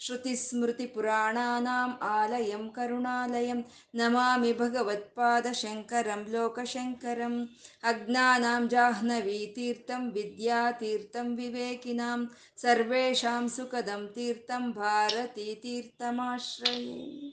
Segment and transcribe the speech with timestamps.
[0.00, 3.60] श्रुतिस्मृतिपुराणानाम् आलयं करुणालयं
[3.94, 7.46] नमामि भगवत्पादशङ्करं लोकशङ्करम्
[7.84, 12.26] अज्ञानां जाह्नवीतीर्थं विद्यातीर्थं विवेकिनां
[12.58, 17.32] सर्वेषां सुखदं तीर्थं भारतीतीर्थमाश्रये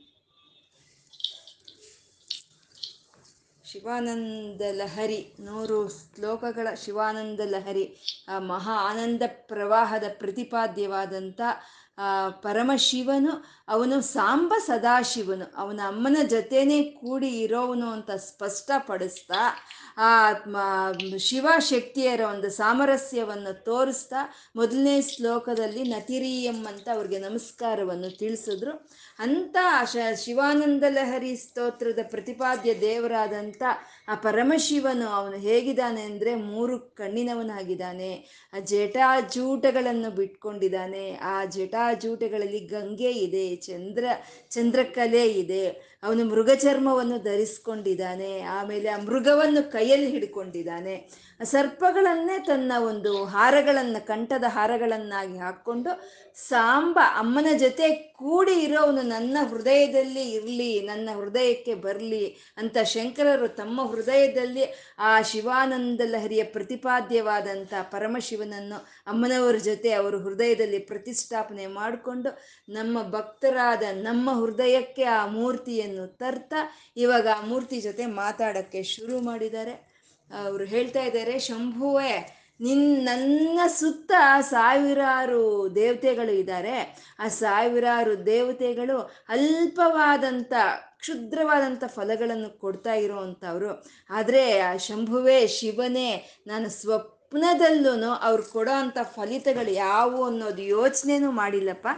[3.66, 7.84] ಶಿವಾನಂದ ಲಹರಿ ನೂರು ಶ್ಲೋಕಗಳ ಶಿವಾನಂದ ಲಹರಿ
[8.30, 11.81] ಆ ಮಹಾ ಆನಂದ ಪ್ರವಾಹದ ಪ್ರತಿಪಾದ್ಯವಾದಂಥ ಆ
[12.43, 13.33] ಪರಮಶಿವನು
[13.73, 15.47] ಅವನು ಸಾಂಬ ಸದಾಶಿವನು.
[15.57, 19.43] ಅವನ ಅಮ್ಮನ ಜೊತೆನೇ ಕೂಡಿ ಇರೋವನು ಅಂತ ಸ್ಪಷ್ಟಪಡಿಸ್ತಾ,
[19.99, 20.11] ಆ
[21.19, 24.21] ಶಿವ ಶಕ್ತಿಯರ ಒಂದು ಸಾಮರಸ್ಯವನ್ನು ತೋರಿಸ್ತಾ
[24.57, 28.75] ಮೊದಲನೇ ಶ್ಲೋಕದಲ್ಲಿ ನತಿರೀಯಂ ಅಂತ ಅವ್ರಿಗೆ ನಮಸ್ಕಾರವನ್ನು ತಿಳಿಸಿದ್ರು.
[29.19, 33.63] ಅಂಥ ಶ, ಶಿವಾನಂದ ಲಹರಿ ಸ್ತೋತ್ರದ ಪ್ರತಿಪಾದ್ಯ ದೇವರಾದಂಥ
[34.09, 38.13] ಆ ಪರಮಶಿವನು ಅವನು ಹೇಗಿದ್ದಾನೆ ಅಂದರೆ ಮೂರು ಕಣ್ಣಿನವನಾಗಿದ್ದಾನೆ.
[38.55, 41.05] ಆ ಜಟಾಜೂಟಗಳನ್ನು ಬಿಟ್ಕೊಂಡಿದ್ದಾನೆ.
[41.25, 44.05] ಆ ಜಟಾಜೂಟಗಳಲ್ಲಿ ಗಂಗೆ ಇದೆ ಚಂದ್ರ
[44.51, 45.65] ಚಂದ್ರಕಲೆ ಇದೆ.
[46.03, 50.95] ಅವನು ಮೃಗ ಚರ್ಮವನ್ನು ಧರಿಸ್ಕೊಂಡಿದ್ದಾನೆ, ಆಮೇಲೆ ಆ ಮೃಗವನ್ನು ಕೈಯಲ್ಲಿ ಹಿಡ್ಕೊಂಡಿದ್ದಾನೆ.
[51.45, 55.93] ಸರ್ಪಗಳನ್ನೇ ತನ್ನ ಒಂದು ಹಾರಗಳನ್ನು, ಕಂಠದ ಹಾರಗಳನ್ನಾಗಿ ಹಾಕ್ಕೊಂಡು
[56.43, 57.87] ಸಾಂಬ ಅಮ್ಮನ ಜೊತೆ
[58.21, 62.23] ಕೂಡಿ ಇರೋವನು ನನ್ನ ಹೃದಯದಲ್ಲಿ ಇರಲಿ, ನನ್ನ ಹೃದಯಕ್ಕೆ ಬರಲಿ
[62.59, 64.65] ಅಂತ ಶಂಕರರು ತಮ್ಮ ಹೃದಯದಲ್ಲಿ
[65.01, 72.31] ಆ ಶಿವಾನಂದ ಲಹರಿಯ ಪ್ರತಿಪಾದ್ಯವಾದಂಥ ಪರಮಶಿವನನ್ನು ಅಮ್ಮನವರ ಜೊತೆ ಅವರು ಹೃದಯದಲ್ಲಿ ಪ್ರತಿಷ್ಠಾಪನೆ ಮಾಡಿಕೊಂಡು
[72.69, 76.57] ನಮ್ಮ ಭಕ್ತರಾದ ನಮ್ಮ ಹೃದಯಕ್ಕೆ ಆ ಮೂರ್ತಿಯನ್ನು ತರ್ತಾ
[76.97, 79.93] ಇವಾಗ ಮೂರ್ತಿ ಜೊತೆ ಮಾತಾಡೋಕ್ಕೆ ಶುರು ಮಾಡಿದ್ದಾರೆ.
[80.45, 87.05] ಅವರು ಹೇಳ್ತಾ ಇದ್ದಾರೆ, ಶಂಭುವೆ, ನಿನ್, ನನ್ನ ಸುತ್ತ ಸಾವಿರಾರು ದೇವತೆಗಳು ಇದ್ದಾರೆ.
[87.19, 88.99] ಆ ಸಾವಿರಾರು ದೇವತೆಗಳು
[89.29, 90.53] ಅಲ್ಪವಾದಂಥ
[90.99, 93.85] ಕ್ಷುದ್ರವಾದಂಥ ಫಲಗಳನ್ನು ಕೊಡ್ತಾ ಇರುವಂಥವ್ರು.
[94.11, 101.89] ಆದರೆ ಆ ಶಂಭುವೇ, ಶಿವನೇ, ನಾನು ಸ್ವಪ್ನದಲ್ಲೂ ಅವ್ರು ಕೊಡೋ ಅಂಥ ಫಲಿತಗಳು ಯಾವುವು ಅನ್ನೋದು ಯೋಚನೆನೂ ಮಾಡಿಲ್ಲಪ್ಪ.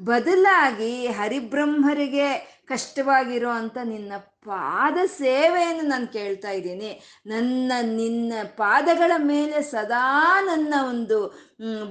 [0.00, 4.12] ಬದಲಾಗಿ ಹರಿಬ್ರಹ್ಮರಿಗೆ ಕಷ್ಟವಾಗಿರೋ ಅಂತ ನಿನ್ನ
[4.46, 6.90] ಪಾದ ಸೇವೆಯನ್ನು ನಾನು ಕೇಳ್ತಾ ಇದ್ದೀನಿ.
[7.30, 10.04] ನನ್ನ, ನಿನ್ನ ಪಾದಗಳ ಮೇಲೆ ಸದಾ
[10.50, 11.18] ನನ್ನ ಒಂದು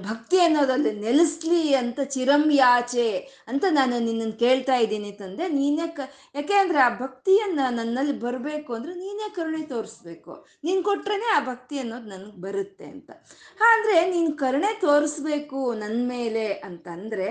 [0.06, 3.06] ಭಕ್ತಿ ಅನ್ನೋದಲ್ಲಿ ನೆಲೆಸ್ಲಿ ಅಂತ ಚಿರಂ ಯಾಚೆ
[3.50, 5.44] ಅಂತ ನಾನು ನಿನ್ನನ್ನು ಕೇಳ್ತಾ ಇದ್ದೀನಿ ತಂದೆ.
[5.58, 10.32] ನೀನೇ ಕ, ಯಾಕೆ ಅಂದರೆ ಆ ಭಕ್ತಿಯನ್ನು ನನ್ನಲ್ಲಿ ಬರಬೇಕು ಅಂದರೆ ನೀನೇ ಕರುಣೆ ತೋರಿಸ್ಬೇಕು.
[10.66, 13.10] ನೀನು ಕೊಟ್ರೇ ಆ ಭಕ್ತಿ ಅನ್ನೋದು ನನಗೆ ಬರುತ್ತೆ ಅಂತ.
[13.70, 17.30] ಆದರೆ ನೀನು ಕರುಣೆ ತೋರಿಸ್ಬೇಕು ನನ್ನ ಮೇಲೆ ಅಂತಂದರೆ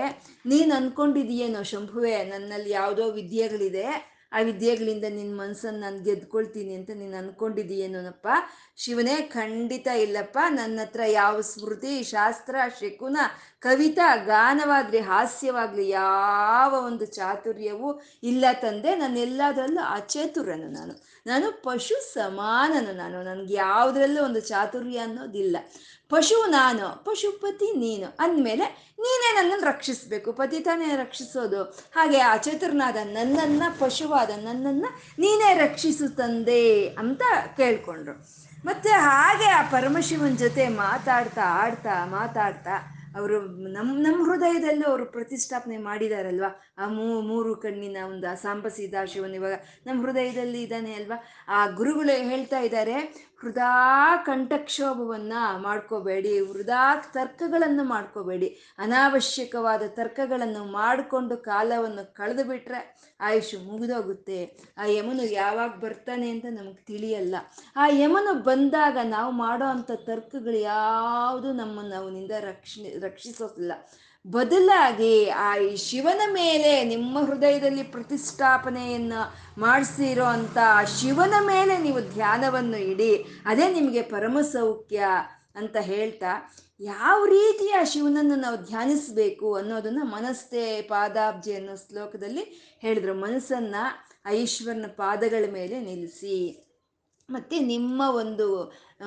[0.54, 3.06] ನೀನು ಅಂದ್ಕೊಂಡಿದೀಯೇನೋ ಶಂಭುವೆ, ನನ್ನಲ್ಲಿ ಯಾವುದೋ
[3.48, 4.20] ವಿದ್ಯೆಗಳಿದೆ.
[4.32, 8.28] ಆ ವಿದ್ಯೆಗಳಿಂದ ನಿನ್ನ ಮನಸ್ಸನ್ನು ನಾನು ಗೆದ್ಕೊಳ್ತೀನಿ ಅಂತ ನೀನು ಅನ್ಕೊಂಡಿದೀಯೇನೋನಪ್ಪ
[8.76, 10.38] ಶಿವನೇ, ಖಂಡಿತ ಇಲ್ಲಪ್ಪ.
[10.48, 13.16] ನನ್ನ ಹತ್ರ ಯಾವ ಸ್ಮೃತಿ, ಶಾಸ್ತ್ರ, ಶಕುನ,
[13.60, 18.94] ಕವಿತಾ ಗಾನವಾಗಲಿ ಹಾಸ್ಯವಾಗಲಿ ಯಾವ ಒಂದು ಚಾತುರ್ಯವೂ ಇಲ್ಲ ತಂದೆ.
[18.94, 21.04] ನಾನು ಎಲ್ಲದರಲ್ಲೂ ಅಚೇತುರನು ನಾನು.
[21.26, 23.22] ನಾನು ಪಶು ಸಮಾನನು ನಾನು.
[23.22, 25.56] ನನಗೆ ಯಾವುದ್ರಲ್ಲೂ ಒಂದು ಚಾತುರ್ಯ ಅನ್ನೋದಿಲ್ಲ.
[26.10, 30.32] ಪಶು ನಾನು ಪಶುಪತಿ ನೀನು ಅಂದಮೇಲೆ ನೀನೇ ನನ್ನನ್ನು ರಕ್ಷಿಸಬೇಕು.
[30.32, 31.62] ಪತಿ ತಾನೇ ರಕ್ಷಿಸೋದು.
[31.64, 37.22] ಹಾಗೆ ಆ ಚತುರ್ನಾದ ನನ್ನನ್ನು, ಪಶುವಾದ ನನ್ನನ್ನು ನೀನೇ ರಕ್ಷಿಸು ತಂದೆ ಅಂತ
[37.56, 38.14] ಕೇಳ್ಕೊಂಡ್ರು.
[38.64, 43.40] ಮತ್ತು ಹಾಗೆ ಆ ಪರಮಶಿವನ ಜೊತೆ ಮಾತಾಡ್ತಾ ಆಡ್ತಾ ಮಾತಾಡ್ತಾ ಅವರು
[43.72, 46.44] ನಮ್ಮ ನಮ್ಮ ಹೃದಯದಲ್ಲೂ ಅವರು ಪ್ರತಿಷ್ಠಾಪನೆ ಮಾಡಿದಾರಲ್ವ?
[46.78, 48.34] ಆ ಮೂ, ಮೂರು ಕಣ್ಣಿನ ಒಂದು ಆ
[49.04, 49.52] ಶಿವನ್ ಇವಾಗ
[49.86, 51.24] ನಮ್ಮ ಹೃದಯದಲ್ಲಿ ಇದ್ದಾನೆ ಅಲ್ವಾ?
[51.48, 52.94] ಆ ಗುರುಗಳು ಹೇಳ್ತಾ ಇದ್ದಾರೆ
[53.40, 58.48] ಹೃದಾ ಕಂಠಕ್ಷೋಭವನ್ನು ಮಾಡ್ಕೋಬೇಡಿ ಹೃದಾ ತರ್ಕಗಳನ್ನು ಮಾಡ್ಕೋಬೇಡಿ.
[58.78, 62.80] ಅನಾವಶ್ಯಕವಾದ ತರ್ಕಗಳನ್ನು ಮಾಡಿಕೊಂಡು ಕಾಲವನ್ನು ಕಳೆದು ಬಿಟ್ರೆ
[63.20, 64.38] ಆಯುಷ್ ಮುಗಿದೋಗುತ್ತೆ.
[64.78, 67.34] ಆ ಯಮನು ಯಾವಾಗ ಬರ್ತಾನೆ ಅಂತ ನಮಗೆ ತಿಳಿಯಲ್ಲ.
[67.76, 73.72] ಆ ಯಮನು ಬಂದಾಗ ನಾವು ಮಾಡೋ ಅಂಥ ತರ್ಕಗಳು ಯಾವುದು ನಮ್ಮನ್ನು ಅವನಿಂದ ರಕ್ಷಣೆ ರಕ್ಷಿಸೋದಿಲ್ಲ.
[74.26, 79.20] ಬದಲಾಗಿ ಆ ಶಿವನ ಮೇಲೆ ನಿಮ್ಮ ಹೃದಯದಲ್ಲಿ ಪ್ರತಿಷ್ಠಾಪನೆಯನ್ನು
[79.60, 80.58] ಮಾಡಿಸಿರೋ ಅಂತ
[81.00, 83.12] ಶಿವನ ಮೇಲೆ ನೀವು ಧ್ಯಾನವನ್ನು ಇಡಿ,
[83.44, 85.04] ಅದೇ ನಿಮಗೆ ಪರಮ ಸೌಖ್ಯ
[85.54, 86.32] ಅಂತ ಹೇಳ್ತಾ,
[86.80, 92.44] ಯಾವ ರೀತಿಯ ಶಿವನನ್ನು ನಾವು ಧ್ಯಾನಿಸಬೇಕು ಅನ್ನೋದನ್ನು ಮನಸ್ಸೇ ಪಾದಾಬ್ಜಿ ಅನ್ನೋ ಶ್ಲೋಕದಲ್ಲಿ
[92.80, 93.14] ಹೇಳಿದ್ರು.
[93.14, 93.82] ಮನಸ್ಸನ್ನು
[94.26, 94.30] ಆ
[94.96, 96.36] ಪಾದಗಳ ಮೇಲೆ ನಿಲ್ಲಿಸಿ.
[97.30, 98.46] ಮತ್ತು ನಿಮ್ಮ ಒಂದು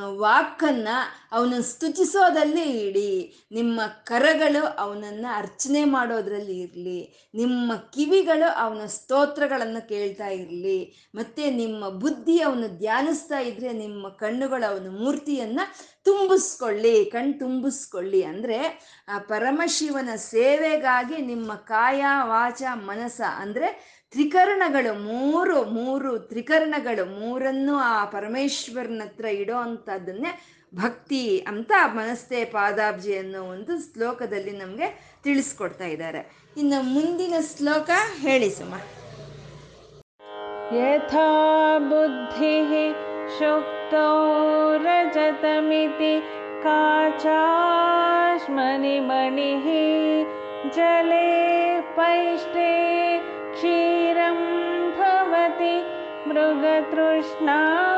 [0.01, 0.95] ವಾಕನ್ನು
[1.31, 3.35] ಅವನ ಸ್ತುತಿಸೋದಲ್ಲಿ ಇಡಿ.
[3.51, 7.31] ನಿಮ್ಮ ಕರಗಳು ಅವನನ್ನು ಅರ್ಚನೆ ಮಾಡೋದ್ರಲ್ಲಿ ಇರಲಿ.
[7.35, 11.11] ನಿಮ್ಮ ಕಿವಿಗಳು ಅವನ ಸ್ತೋತ್ರಗಳನ್ನು ಕೇಳ್ತಾ ಇರಲಿ.
[11.15, 17.05] ಮತ್ತು ನಿಮ್ಮ ಬುದ್ಧಿ ಅವನು ಧ್ಯಾನಿಸ್ತಾ ಇದ್ದರೆ ನಿಮ್ಮ ಕಣ್ಣುಗಳು ಅವನ ಮೂರ್ತಿಯನ್ನು ತುಂಬಿಸ್ಕೊಳ್ಳಿ.
[17.05, 18.57] ಕಣ್ ತುಂಬಿಸ್ಕೊಳ್ಳಿ ಅಂದರೆ
[19.07, 29.01] ಆ ಪರಮಶಿವನ ಸೇವೆಗಾಗಿ ನಿಮ್ಮ ಕಾಯ, ವಾಚ ಮನಸ ಅಂದರೆ ತ್ರಿಕರಣಗಳು ಮೂರು ಮೂರು ತ್ರಿಕರಣಗಳು ಮೂರನ್ನು ಆ ಪರಮೇಶ್ವರನ
[29.05, 30.41] ಹತ್ರ ಇಡೋ ಅಂಥದ್ದನ್ನೇ
[30.75, 36.31] ಭಕ್ತಿ ಅಂತ ಮನಸ್ತೆ ಪಾದಾಬ್ಜಿ ಅನ್ನೋ ಒಂದು ಶ್ಲೋಕದಲ್ಲಿ ನಮಗೆ ತಿಳಿಸ್ಕೊಡ್ತಾ ಇದ್ದಾರೆ.
[36.57, 37.89] ಇನ್ನು ಮುಂದಿನ ಶ್ಲೋಕ
[38.21, 38.73] ಹೇಳಿ ಸುಮ.
[40.75, 42.93] ಯಥಾ ಬುದ್ಧಿ
[43.39, 46.21] ಶುಕ್ತೋ ರಜತಮಿತಿ
[46.63, 49.53] ಕಾಚಾಶ್ಮನಿ ಮಣಿ
[50.75, 53.02] ಜಲೇ ಪೈಷ್ಟೇ
[56.33, 57.92] मृगतृष्णा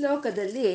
[0.00, 0.68] ಶ್ಲೋಕದಲ್ಲಿ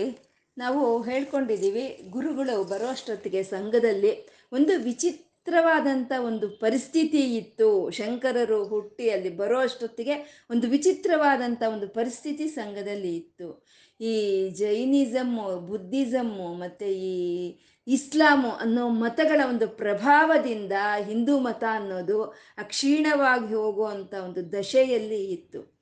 [0.57, 4.11] ನಾವು ಹೇಳ್ಕೊಂಡಿದ್ದೀವಿ, ಗುರುಗಳು ಬರೋಷ್ಟೊತ್ತಿಗೆ ಸಂಘದಲ್ಲಿ
[4.51, 7.89] ಒಂದು ವಿಚಿತ್ರವಾದಂಥ ಒಂದು ಪರಿಸ್ಥಿತಿ ಇತ್ತು.
[7.89, 13.65] ಶಂಕರರು ಹುಟ್ಟಿ ಅಲ್ಲಿ ಬರೋ ಅಷ್ಟೊತ್ತಿಗೆ ಒಂದು ವಿಚಿತ್ರವಾದಂಥ ಒಂದು ಪರಿಸ್ಥಿತಿ ಸಂಘದಲ್ಲಿ ಇತ್ತು.
[13.99, 14.13] ಈ
[14.49, 20.71] ಜೈನಿಸಮ್ಮು ಬುದ್ಧಿಸಮ್ಮು ಮತ್ತು ಈ ಇಸ್ಲಾಮು ಅನ್ನೋ ಮತಗಳ ಒಂದು ಪ್ರಭಾವದಿಂದ
[21.09, 22.23] ಹಿಂದೂ ಮತ ಅನ್ನೋದು
[22.57, 25.74] ಅಕ್ಷೀಣವಾಗಿ ಹೋಗುವಂಥ ಒಂದು ದಶೆಯಲ್ಲಿ ಇತ್ತು.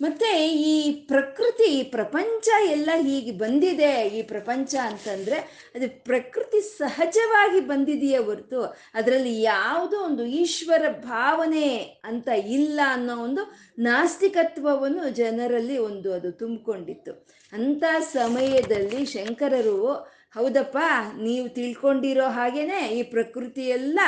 [0.00, 4.08] ಮತ್ತೆ ಈ ಪ್ರಕೃತಿ ಪ್ರಪಂಚ ಎಲ್ಲ ಹೀಗೆ ಬಂದಿದೆ.
[4.08, 5.36] ಈ ಪ್ರಪಂಚ ಅಂತಂದ್ರೆ
[5.74, 8.62] ಅದು ಪ್ರಕೃತಿ ಸಹಜವಾಗಿ ಬಂದಿದೆಯೇ ಹೊರತು
[8.94, 13.42] ಅದರಲ್ಲಿ ಯಾವುದೋ ಒಂದು ಈಶ್ವರ ಭಾವನೆ ಅಂತ ಇಲ್ಲ ಅನ್ನೋ ಒಂದು
[13.78, 17.26] ನಾಸ್ತಿಕತ್ವವನ್ನು ಜನರಲ್ಲಿ ಒಂದು ಅದು ತುಂಬಿಕೊಂಡಿತ್ತು.
[17.52, 20.78] ಅಂಥ ಸಮಯದಲ್ಲಿ ಶಂಕರರು ಹೌದಪ್ಪ,
[21.26, 24.00] ನೀವು ತಿಳ್ಕೊಂಡಿರೋ ಹಾಗೇನೆ ಈ ಪ್ರಕೃತಿ ಎಲ್ಲ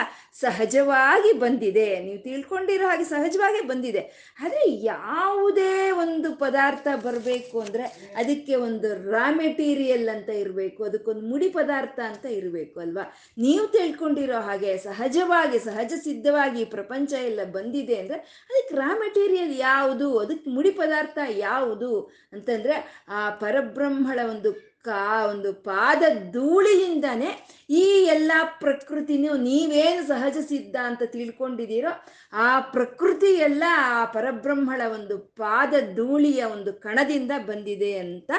[0.42, 1.86] ಸಹಜವಾಗಿ ಬಂದಿದೆ.
[2.04, 4.02] ನೀವು ತಿಳ್ಕೊಂಡಿರೋ ಹಾಗೆ ಸಹಜವಾಗಿ ಬಂದಿದೆ.
[4.38, 5.74] ಆದರೆ ಯಾವುದೇ
[6.04, 7.84] ಒಂದು ಪದಾರ್ಥ ಬರಬೇಕು ಅಂದರೆ
[8.22, 13.06] ಅದಕ್ಕೆ ಒಂದು ರಾ ಮೆಟೀರಿಯಲ್ ಅಂತ ಇರಬೇಕು, ಅದಕ್ಕೊಂದು ಮುಡಿ ಪದಾರ್ಥ ಅಂತ ಇರಬೇಕು ಅಲ್ವಾ?
[13.46, 18.18] ನೀವು ತಿಳ್ಕೊಂಡಿರೋ ಹಾಗೆ ಸಹಜವಾಗಿ, ಸಹಜ ಸಿದ್ಧವಾಗಿ ಪ್ರಪಂಚ ಎಲ್ಲ ಬಂದಿದೆ ಅಂದರೆ
[18.50, 21.18] ಅದಕ್ಕೆ ರಾ ಮೆಟೀರಿಯಲ್ ಯಾವುದು, ಅದಕ್ಕೆ ಮುಡಿ ಪದಾರ್ಥ
[21.48, 21.94] ಯಾವುದು
[22.36, 22.76] ಅಂತಂದರೆ
[23.16, 24.52] ಆ ಪರಬ್ರಹ್ಮಳ ಒಂದು
[24.84, 27.30] ಕಾ ಒಂದು ಪಾದ ಧೂಳಿಯಿಂದಾನೆ
[27.70, 31.92] ಈ ಎಲ್ಲ ಪ್ರಕೃತಿನೂ ನೀವೇನು ಸಹಜ ಸಿದ್ಧ ಅಂತ ತಿಳ್ಕೊಂಡಿದ್ದೀರೋ
[32.38, 38.30] ಆ ಪ್ರಕೃತಿ ಎಲ್ಲ ಆ ಪರಬ್ರಹ್ಮಳ ಒಂದು ಪಾದ ಧೂಳಿಯ ಒಂದು ಕಣದಿಂದ ಬಂದಿದೆ ಅಂತ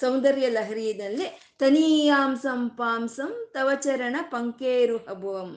[0.00, 1.26] ಸೌಂದರ್ಯ ಲಹರಿಯಲ್ಲಿ
[1.58, 5.50] ತನೀಯಾಂಸಂ ಪಾಂಸಂ ತವಚರಣ ಪಂಕೇರು ಹಭುವಂ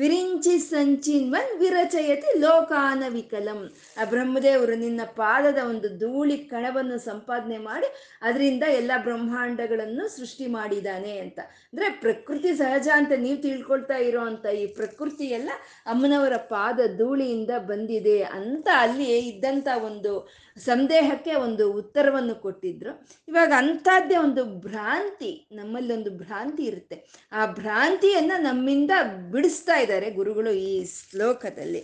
[0.00, 3.60] ವಿರಿಂಚಿ ಸಂಚಿನ್ವನ್ ವಿರಚಯತಿ ಲೋಕಾನ ವಿಕಲಂ.
[4.00, 7.88] ಆ ಬ್ರಹ್ಮದೇವರು ನಿನ್ನ ಪಾದದ ಒಂದು ಧೂಳಿ ಕಣವನ್ನು ಸಂಪಾದನೆ ಮಾಡಿ
[8.22, 11.38] ಅದರಿಂದ ಎಲ್ಲ ಬ್ರಹ್ಮಾಂಡಗಳನ್ನು ಸೃಷ್ಟಿ ಮಾಡಿದ್ದಾನೆ ಅಂತ.
[11.38, 15.50] ಅಂದ್ರೆ ಪ್ರಕೃತಿ ಸಹಜ ಅಂತ ನೀವು ತಿಳ್ಕೊಳ್ತಾ ಇರೋ ಅಂತ ಈ ಪ್ರಕೃತಿ ಎಲ್ಲ
[15.86, 20.12] ಅಮ್ಮನವರ ಪಾದ ಧೂಳಿಯಿಂದ ಬಂದಿದೆ ಅಂತ ಅಲ್ಲಿ ಇದ್ದಂತ ಒಂದು
[20.58, 22.92] ಸಂದೇಹಕ್ಕೆ ಒಂದು ಉತ್ತರವನ್ನು ಕೊಟ್ಟಿದ್ರು.
[23.28, 26.96] ಇವಾಗ ಅಂಥದ್ದೇ ಒಂದು ಭ್ರಾಂತಿ ನಮ್ಮಲ್ಲಿ ಒಂದು ಭ್ರಾಂತಿ ಇರುತ್ತೆ.
[27.32, 28.90] ಆ ಭ್ರಾಂತಿಯನ್ನ ನಮ್ಮಿಂದ
[29.30, 31.80] ಬಿಡಿಸ್ತಾ ಇದ್ದಾರೆ ಗುರುಗಳು ಈ ಶ್ಲೋಕದಲ್ಲಿ,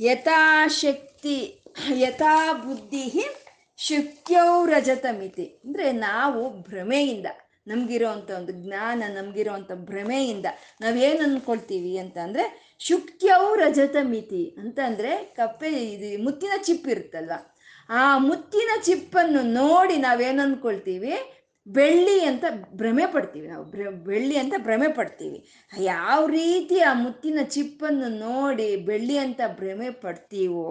[0.00, 1.36] ಯಥಾಶಕ್ತಿ
[2.02, 3.04] ಯಥಾ ಬುದ್ಧಿ
[4.72, 5.44] ರಜತಮಿತಿ.
[5.64, 7.28] ಅಂದರೆ ನಾವು ಭ್ರಮೆಯಿಂದ
[7.70, 10.46] ನಮಗಿರೋವಂಥ ಒಂದು ಜ್ಞಾನ ನಮಗಿರೋವಂಥ ಭ್ರಮೆಯಿಂದ
[10.84, 12.44] ನಾವೇನು ಅಂದ್ಕೊಳ್ತೀವಿ ಅಂತ ಅಂದರೆ,
[12.88, 17.38] ಶುಕ್ಯೌ ರಜತ ಮಿತಿ ಅಂತಂದರೆ ಕಪ್ಪೆ, ಇದು ಮುತ್ತಿನ ಚಿಪ್ ಇರುತ್ತಲ್ವ
[17.90, 21.14] ಆ ಮುತ್ತಿನ ಚಿಪ್ಪನ್ನು ನೋಡಿ ನಾವೇನು ಅಂದ್ಕೊಳ್ತೀವಿ
[21.76, 22.44] ಬೆಳ್ಳಿ ಅಂತ
[22.74, 23.64] ಭ್ರಮೆ ಪಡ್ತೀವಿ ನಾವು.
[24.04, 25.38] ಬೆಳ್ಳಿ ಅಂತ ಭ್ರಮೆ ಪಡ್ತೀವಿ.
[25.82, 30.66] ಯಾವ ರೀತಿ ಆ ಮುತ್ತಿನ ಚಿಪ್ಪನ್ನು ನೋಡಿ ಬೆಳ್ಳಿ ಅಂತ ಭ್ರಮೆ ಪಡ್ತೀವೋ,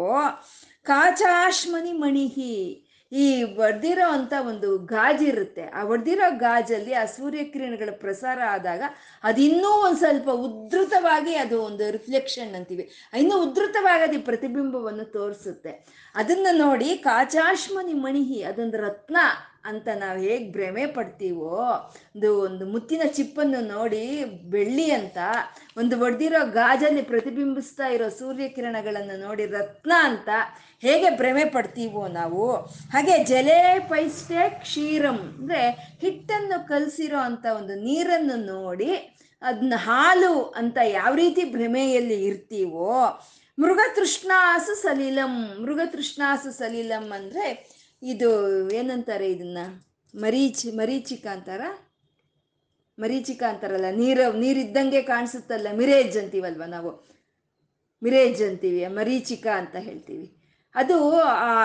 [0.84, 8.84] ಕಾಚಾಶ್ಮನಿ ಮಣಿಹಿ ಈ ಒಡೆದಿರೋ ಅಂತ ಒಂದು ಗಾಜಿರುತ್ತೆ ಆ ಒಡೆದಿರೋ ಗಾಜಲ್ಲಿ ಆ ಸೂರ್ಯಕಿರಣಗಳ ಪ್ರಸಾರ ಆದಾಗ
[9.24, 12.92] ಅದು ಇನ್ನೂ ಒಂದು ಸ್ವಲ್ಪ ಉದ್ಧತವಾಗಿ ಅದು ಒಂದು ರಿಫ್ಲೆಕ್ಷನ್ ಅಂತೀವಿ.
[13.20, 15.72] ಇನ್ನೂ ಉದ್ಧತವಾಗಿ ಅದು ಪ್ರತಿಬಿಂಬವನ್ನು ತೋರಿಸುತ್ತೆ.
[16.16, 19.18] ಅದನ್ನು ನೋಡಿ ಕಾಚಾಶ್ಮನಿ ಮಣಿಹಿ ಅದೊಂದು ರತ್ನ.
[19.72, 21.58] ಅಂತ ನಾವು ಹೇಗೆ ಭ್ರಮೆ ಪಡ್ತೀವೋ,
[22.16, 24.04] ಒಂದು ಒಂದು ಮುತ್ತಿನ ಚಿಪ್ಪನ್ನು ನೋಡಿ
[24.54, 25.18] ಬೆಳ್ಳಿ ಅಂತ,
[25.82, 30.30] ಒಂದು ಒಡೆದಿರೋ ಗಾಜಲ್ಲಿ ಪ್ರತಿಬಿಂಬಿಸ್ತಾ ಇರೋ ಸೂರ್ಯಕಿರಣಗಳನ್ನು ನೋಡಿ ರತ್ನ ಅಂತ
[30.86, 32.48] ಹೇಗೆ ಭ್ರಮೆ ಪಡ್ತೀವೋ ನಾವು,
[32.94, 35.64] ಹಾಗೆ ಜಲೇ ಪೈಸ್ಟೆ ಕ್ಷೀರಂ ಅಂದರೆ
[36.04, 38.92] ಹಿಟ್ಟನ್ನು ಕಲಸಿರೋ ಅಂಥ ಒಂದು ನೀರನ್ನು ನೋಡಿ
[39.42, 42.94] ಅದನ್ನ ಹಾಲು ಅಂತ ಯಾವ ರೀತಿ ಭ್ರಮೆಯಲ್ಲಿ ಇರ್ತೀವೋ,
[43.58, 45.34] ಮೃಗತೃಷ್ಣಾಸು ಸಲೀಲಂ
[45.64, 47.46] ಮೃಗತೃಷ್ಣಾಸು ಸಲೀಲಂ ಅಂದರೆ
[48.04, 49.58] ಇದು ಏನಂತಾರೆ ಇದನ್ನ?
[50.16, 51.62] ಮರೀಚಿ, ಮರೀಚಿಕ ಅಂತಾರ?
[53.00, 57.08] ಮರೀಚಿಕ ಅಂತಾರಲ್ಲ, ನೀರು, ನೀರಿದ್ದಂಗೆ ಕಾಣಿಸುತ್ತಲ್ಲ, ಮಿರೇಜ್ ಅಂತೀವಲ್ವ ನಾವು?
[58.04, 60.34] ಮಿರೇಜ್ ಅಂತೀವಿ, ಮರೀಚಿಕ ಅಂತ ಹೇಳ್ತೀವಿ.
[60.75, 61.12] ಅದು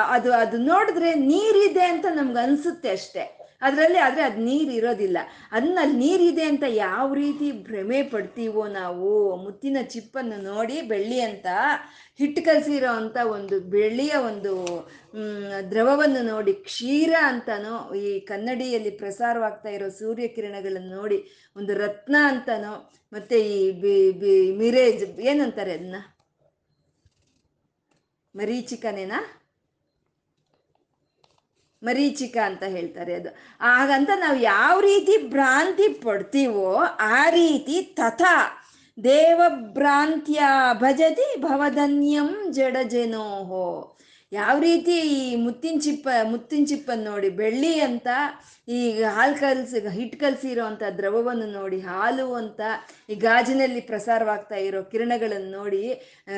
[0.09, 3.42] ಅದು ಅದು ನೋಡಿದ್ರೆ ನೀರಿದೆ ಅಂತ ನಮ್ಗೆ ಅನ್ಸುತ್ತೆ ಅಷ್ಟೇ.
[3.63, 5.19] ಅದರಲ್ಲಿ ಆದರೆ ಅದು ನೀರು ಇರೋದಿಲ್ಲ
[5.53, 9.11] ಅದನ್ನ ಅಲ್ಲಿ ನೀರಿದೆ ಅಂತ ಯಾವ ರೀತಿ ಭ್ರಮೆ ಪಡ್ತೀವೋ ನಾವು?
[9.45, 11.47] ಮುತ್ತಿನ ಚಿಪ್ಪನ್ನು ನೋಡಿ ಬೆಳ್ಳಿ ಅಂತ
[12.21, 14.53] ಹಿಟ್ಟು ಕಲಸಿರೋ ಅಂಥ ಒಂದು ಬೆಳ್ಳಿಯ ಒಂದು
[15.71, 21.19] ದ್ರವವನ್ನು ನೋಡಿ, ಕ್ಷೀರ ಅಂತನೋ, ಈ ಕನ್ನಡಿಯಲ್ಲಿ ಪ್ರಸಾರವಾಗ್ತಾ ಇರೋ ಸೂರ್ಯಕಿರಣಗಳನ್ನು ನೋಡಿ,
[21.57, 22.75] ಒಂದು ರತ್ನ ಅಂತನೋ,
[23.13, 26.01] ಮತ್ತೆ ಈ ಬಿ ಬಿ, ಮಿರೇಜ್ ಏನಂತಾರೆ ಅದನ್ನ
[28.35, 29.21] ಮರೀಚಿಕನೇನಾ?
[31.83, 33.31] ಮರೀಚಿಕ ಅಂತ ಹೇಳ್ತಾರೆ ಅದು.
[33.61, 36.69] ಹಾಗಂತ ನಾವು ಯಾವ ರೀತಿ ಭ್ರಾಂತಿ ಪಡ್ತೀವೋ
[37.15, 38.37] ಆ ರೀತಿ ತಥಾ
[38.99, 40.41] ದೇವಭ್ರಾಂತ್ಯ
[40.81, 43.67] ಭಜತಿ ಭವಧನ್ಯಂ ಜಡಜನೋಹೋ.
[44.33, 48.09] ಯಾವ ರೀತಿ ಈ ಮುತ್ತಿನ ಚಿಪ್ಪ, ಮುತ್ತಿನ ಚಿಪ್ಪನ್ನು ನೋಡಿ, ಬೆಳ್ಳಿ ಅಂತ
[48.69, 48.79] ಈ
[49.17, 50.67] ಹಾಲು ಕಲಸಿ ಹಿಟ್ಟು ಕಲಸಿರೋ
[50.99, 52.61] ದ್ರವವನ್ನು ನೋಡಿ, ಹಾಲು ಅಂತ
[53.13, 55.83] ಈ ಗಾಜಿನಲ್ಲಿ ಪ್ರಸಾರವಾಗ್ತಾ ಇರೋ ಕಿರಣಗಳನ್ನು ನೋಡಿ,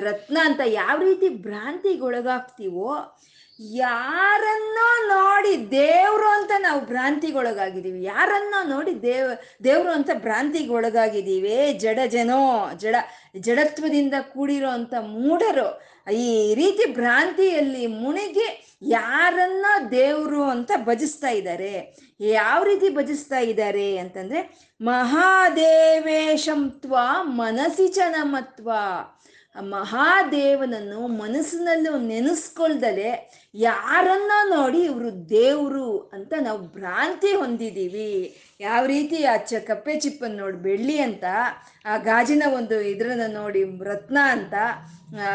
[0.08, 2.90] ರತ್ನ ಅಂತ ಯಾವ ರೀತಿ ಭ್ರಾಂತಿಗೊಳಗಾಗ್ತೀವೋ
[3.60, 8.04] ಯಾರನ್ನೋ ನೋಡಿ ದೇವರು ಅಂತ ನಾವು ಭ್ರಾಂತಿಗೊಳಗಾಗಿದ್ದೀವಿ.
[8.04, 11.72] ಯಾರನ್ನೋ ನೋಡಿ ದೇವ್, ದೇವರು ಅಂತ ಭ್ರಾಂತಿಗೊಳಗಾಗಿದ್ದೀವಿ.
[11.72, 12.94] ಜಡ ಜನೋ, ಜಡ,
[13.38, 15.94] ಜಡತ್ವದಿಂದ ಕೂಡಿರೋ ಅಂತ ಮೂಢರು.
[16.12, 22.04] ಈ ರೀತಿ ಭ್ರಾಂತಿಯಲ್ಲಿ ಮುಣಿಗೆ ಯಾರನ್ನ ದೇವರು ಅಂತ ಭಜಿಸ್ತಾ ಇದ್ದಾರೆ.
[22.20, 28.70] ಯಾವ ರೀತಿ ಭಜಿಸ್ತಾ ಇದ್ದಾರೆ ಅಂತಂದ್ರೆ ಮಹಾದೇವೇಶಂತ್ವ ಮನಸಿಚನಮತ್ವ
[29.56, 33.10] ಮಹಾದೇವನನ್ನು ಮನಸ್ಸಿನಲ್ಲೂ ನೆನೆಸ್ಕೊಳ್ದಲೆ
[33.54, 38.10] ಯಾರನ್ನ ನೋಡಿ ಇವರು ದೇವರು ಅಂತ ನಾವು ಭ್ರಾಂತಿ ಹೊಂದಿದ್ದೀವಿ
[38.60, 41.24] ಯಾವ ರೀತಿ ಆ ಚ ಕಪ್ಪೆ ಚಿಪ್ಪನ್ನು ನೋಡಿ ಬೆಳ್ಳಿ ಅಂತ,
[41.86, 44.54] ಆ ಗಾಜಿನ ಒಂದು ಇದ್ರನ್ನ ನೋಡಿ ರತ್ನ ಅಂತ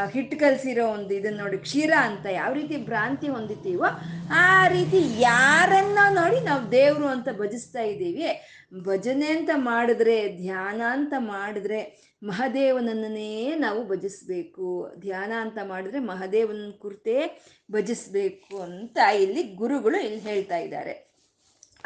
[0.05, 3.89] ಹಿಟ್ಟು ಕಲಸಿರೋ ಒಂದು ಇದನ್ನ ನೋಡಿ ಕ್ಷೀರ ಅಂತ ಯಾವ ರೀತಿ ಭ್ರಾಂತಿ ಹೊಂದಿತೀವೋ
[4.41, 8.29] ಆ ರೀತಿ ಯಾರನ್ನ ನೋಡಿ ನಾವು ದೇವರು ಅಂತ ಭಜಿಸ್ತಾ ಇದ್ದೀವಿ
[8.83, 11.79] ಭಜನೆ ಅಂತ ಮಾಡಿದ್ರೆ, ಧ್ಯಾನ ಅಂತ ಮಾಡಿದ್ರೆ
[12.23, 14.91] ಮಹಾದೇವನನ್ನೇ ನಾವು ಭಜಿಸ್ಬೇಕು.
[14.99, 21.09] ಧ್ಯಾನ ಅಂತ ಮಾಡಿದ್ರೆ ಮಹದೇವನ ಕುರಿತೇ ಭಜಿಸ್ಬೇಕು ಅಂತ ಇಲ್ಲಿ ಗುರುಗಳು ಇಲ್ಲಿ ಹೇಳ್ತಾ ಇದ್ದಾರೆ.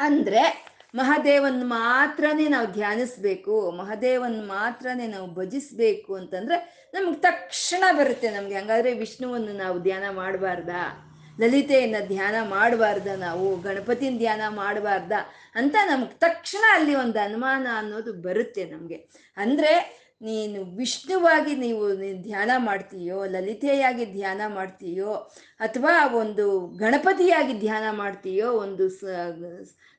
[0.00, 8.54] ಅಂದ್ರೆ ಮಹಾದೇವನ್ ಮಾತ್ರನೇ ನಾವು ಧ್ಯಾನಿಸ್ಬೇಕು, ಮಹಾದೇವನ್ ಮಾತ್ರನೇ ನಾವು ಭಜಿಸ್ಬೇಕು ಅಂತಂದ್ರೆ ನಮ್ಗೆ ತಕ್ಷಣ ಬರುತ್ತೆ ನಮ್ಗೆ.
[8.54, 11.10] ಹಂಗಾದ್ರೆ ವಿಷ್ಣುವನ್ನು ನಾವು ಧ್ಯಾನ ಮಾಡಬಾರ್ದಾ?
[11.40, 13.60] ಲಲಿತೆಯನ್ನ ಧ್ಯಾನ ಮಾಡಬಾರ್ದ ನಾವು?
[13.60, 15.12] ಗಣಪತಿನ ಧ್ಯಾನ ಮಾಡಬಾರ್ದ
[15.54, 19.08] ಅಂತ ನಮ್ಗೆ ತಕ್ಷಣ ಅಲ್ಲಿ ಒಂದು ಅನುಮಾನ ಅನ್ನೋದು ಬರುತ್ತೆ ನಮಗೆ.
[19.36, 21.84] ಅಂದ್ರೆ ನೀನು ವಿಷ್ಣುವಾಗಿ ನೀವು
[22.22, 25.12] ಧ್ಯಾನ ಮಾಡ್ತೀಯೋ ಲಲಿತೆಯಾಗಿ ಧ್ಯಾನ ಮಾಡ್ತೀಯೋ
[25.60, 28.86] ಅಥವಾ ಒಂದು ಗಣಪತಿಯಾಗಿ ಧ್ಯಾನ ಮಾಡ್ತೀಯೋ ಒಂದು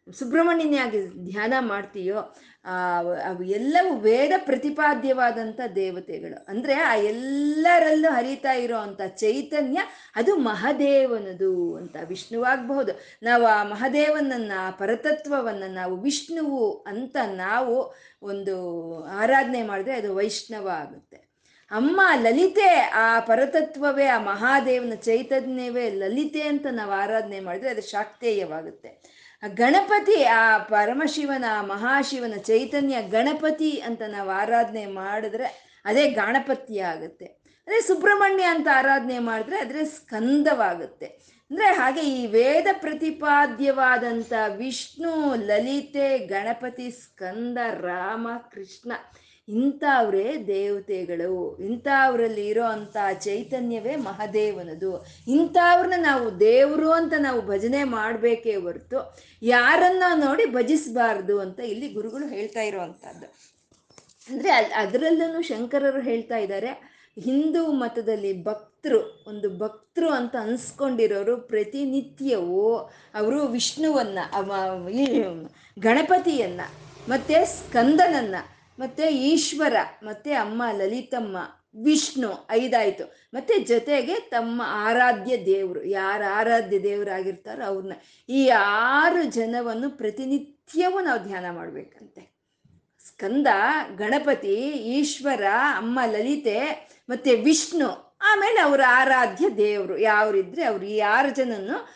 [0.07, 0.99] ಸುಬ್ರಹ್ಮಣ್ಯನಾಗಿ
[1.31, 2.19] ಧ್ಯಾನ ಮಾಡ್ತೀಯೋ
[2.65, 2.75] ಆ,
[3.49, 6.45] ಎಲ್ಲವೂ ವೇದ ಪ್ರತಿಪಾದ್ಯವಾದಂಥ ದೇವತೆಗಳು.
[6.47, 9.79] ಅಂದರೆ ಆ ಎಲ್ಲರಲ್ಲೂ ಹರಿತಾ ಇರೋ ಅಂಥ ಚೈತನ್ಯ
[10.15, 12.91] ಅದು ಮಹದೇವನದು ಅಂತ ವಿಷ್ಣುವಾಗಬಹುದು.
[13.23, 17.75] ನಾವು ಆ ಮಹದೇವನನ್ನ ಆ ಪರತತ್ವವನ್ನು ನಾವು ವಿಷ್ಣುವು ಅಂತ ನಾವು
[18.21, 18.55] ಒಂದು
[19.17, 21.19] ಆರಾಧನೆ ಮಾಡಿದ್ರೆ ಅದು ವೈಷ್ಣವ ಆಗುತ್ತೆ.
[21.71, 28.91] ಅಮ್ಮ ಲಲಿತೆ ಆ ಪರತತ್ವವೇ ಆ ಮಹಾದೇವನ ಚೈತನ್ಯವೇ ಲಲಿತೆ ಅಂತ ನಾವು ಆರಾಧನೆ ಮಾಡಿದ್ರೆ ಅದು ಶಾಕ್ತೇಯವಾಗುತ್ತೆ.
[29.47, 37.25] ಗಣಪತಿ, ಆ ಪರಮಶಿವನ ಮಹಾಶಿವನ ಚೈತನ್ಯ ಗಣಪತಿ ಅಂತ ನಾವು ಆರಾಧನೆ ಮಾಡಿದ್ರೆ ಅದೇ ಗಣಪತಿ ಆಗುತ್ತೆ.
[37.67, 41.05] ಅದೇ ಸುಬ್ರಹ್ಮಣ್ಯ ಅಂತ ಆರಾಧನೆ ಮಾಡಿದ್ರೆ ಅದ್ರೆ ಸ್ಕಂದವಾಗುತ್ತೆ.
[41.51, 48.91] ಅಂದ್ರೆ ಹಾಗೆ ಈ ವೇದ ಪ್ರತಿಪಾದ್ಯವಾದಂಥ ವಿಷ್ಣು, ಲಲಿತೆ, ಗಣಪತಿ, ಸ್ಕಂದ, ರಾಮ, ಕೃಷ್ಣ
[49.47, 54.91] ಇಂಥವ್ರೇ ದೇವತೆಗಳು, ಇಂಥವ್ರಲ್ಲಿ ಇರೋ ಅಂಥ ಚೈತನ್ಯವೇ ಮಹಾದೇವನದು.
[55.27, 58.99] ಇಂಥವ್ರನ್ನ ನಾವು ದೇವರು ಅಂತ ನಾವು ಭಜನೆ ಮಾಡಬೇಕೇ ಹೊರತು
[59.41, 63.27] ಯಾರನ್ನ ನೋಡಿ ಭಜಿಸಬಾರ್ದು ಅಂತ ಇಲ್ಲಿ ಗುರುಗಳು ಹೇಳ್ತಾ ಇರುವಂಥದ್ದು.
[64.29, 66.71] ಅಂದರೆ ಅದರಲ್ಲೂ ಶಂಕರರು ಹೇಳ್ತಾ ಇದ್ದಾರೆ,
[67.17, 72.65] ಹಿಂದೂ ಮತದಲ್ಲಿ ಭಕ್ತರು ಒಂದು ಭಕ್ತರು ಅಂತ ಅನ್ಸ್ಕೊಂಡಿರೋರು ಪ್ರತಿನಿತ್ಯವೂ
[73.15, 74.19] ಅವರು ವಿಷ್ಣುವನ್ನ
[75.77, 76.61] ಗಣಪತಿಯನ್ನ,
[77.09, 78.35] ಮತ್ತೆ ಸ್ಕಂದನನ್ನ
[78.79, 81.37] ಮತ್ತೆ ಈಶ್ವರ, ಮತ್ತೆ ಅಮ್ಮ ಲಲಿತಮ್ಮ,
[81.83, 83.15] ವಿಷ್ಣು ಐದಾಯಿತು.
[83.33, 87.93] ಮತ್ತೆ ಜೊತೆಗೆ ತಮ್ಮ ಆರಾಧ್ಯ ದೇವರು, ಯಾರು ಆರಾಧ್ಯ ದೇವರಾಗಿರ್ತಾರೋ ಅವ್ರನ್ನ
[88.29, 92.35] ಈ ಆರು ಜನವನ್ನು ಪ್ರತಿನಿತ್ಯವೂ ನಾವು ಧ್ಯಾನ ಮಾಡಬೇಕಂತೆ.
[93.07, 93.47] ಸ್ಕಂದ,
[93.95, 95.43] ಗಣಪತಿ, ಈಶ್ವರ,
[95.77, 99.97] ಅಮ್ಮ ಲಲಿತೆ, ಮತ್ತೆ ವಿಷ್ಣು, ಆಮೇಲೆ ಅವರ ಆರಾಧ್ಯ ದೇವರು.
[99.97, 101.95] ಯಾವ್ರಿದ್ರೆ ಅವ್ರು ಈ ಆರು ಜನನ್ನು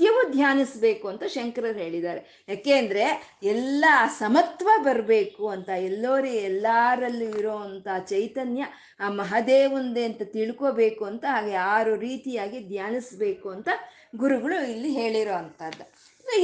[0.00, 2.20] ಪ್ರತಿನಿತ್ಯವೂ ಧ್ಯಾನಿಸ್ಬೇಕು ಅಂತ ಶಂಕರರು ಹೇಳಿದ್ದಾರೆ.
[2.48, 3.04] ಯಾಕೆ ಅಂದ್ರೆ
[3.52, 3.84] ಎಲ್ಲ
[4.18, 8.62] ಸಮತ್ವ ಬರಬೇಕು ಅಂತ ಎಲ್ಲೋರಿ ಎಲ್ಲರಲ್ಲೂ ಇರೋವಂಥ ಚೈತನ್ಯ
[9.00, 13.68] ಆ ಮಹದೇವಂದೇ ಅಂತ ತಿಳ್ಕೋಬೇಕು ಅಂತ ಹಾಗೆ ಆರು ರೀತಿಯಾಗಿ ಧ್ಯಾನಿಸ್ಬೇಕು ಅಂತ
[14.16, 15.84] ಗುರುಗಳು ಇಲ್ಲಿ ಹೇಳಿರೋ ಅಂಥದ್ದು.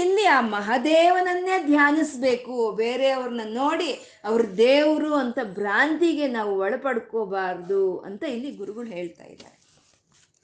[0.02, 3.90] ಇಲ್ಲಿ ಆ ಮಹದೇವನನ್ನೇ ಧ್ಯಾನಿಸ್ಬೇಕು, ಬೇರೆಯವ್ರನ್ನ ನೋಡಿ
[4.24, 9.55] ಅವ್ರ ದೇವರು ಅಂತ ಭ್ರಾಂತಿಗೆ ನಾವು ಒಳಪಡ್ಕೋಬಾರ್ದು ಅಂತ ಇಲ್ಲಿ ಗುರುಗಳು ಹೇಳ್ತಾ ಇದ್ದಾರೆ.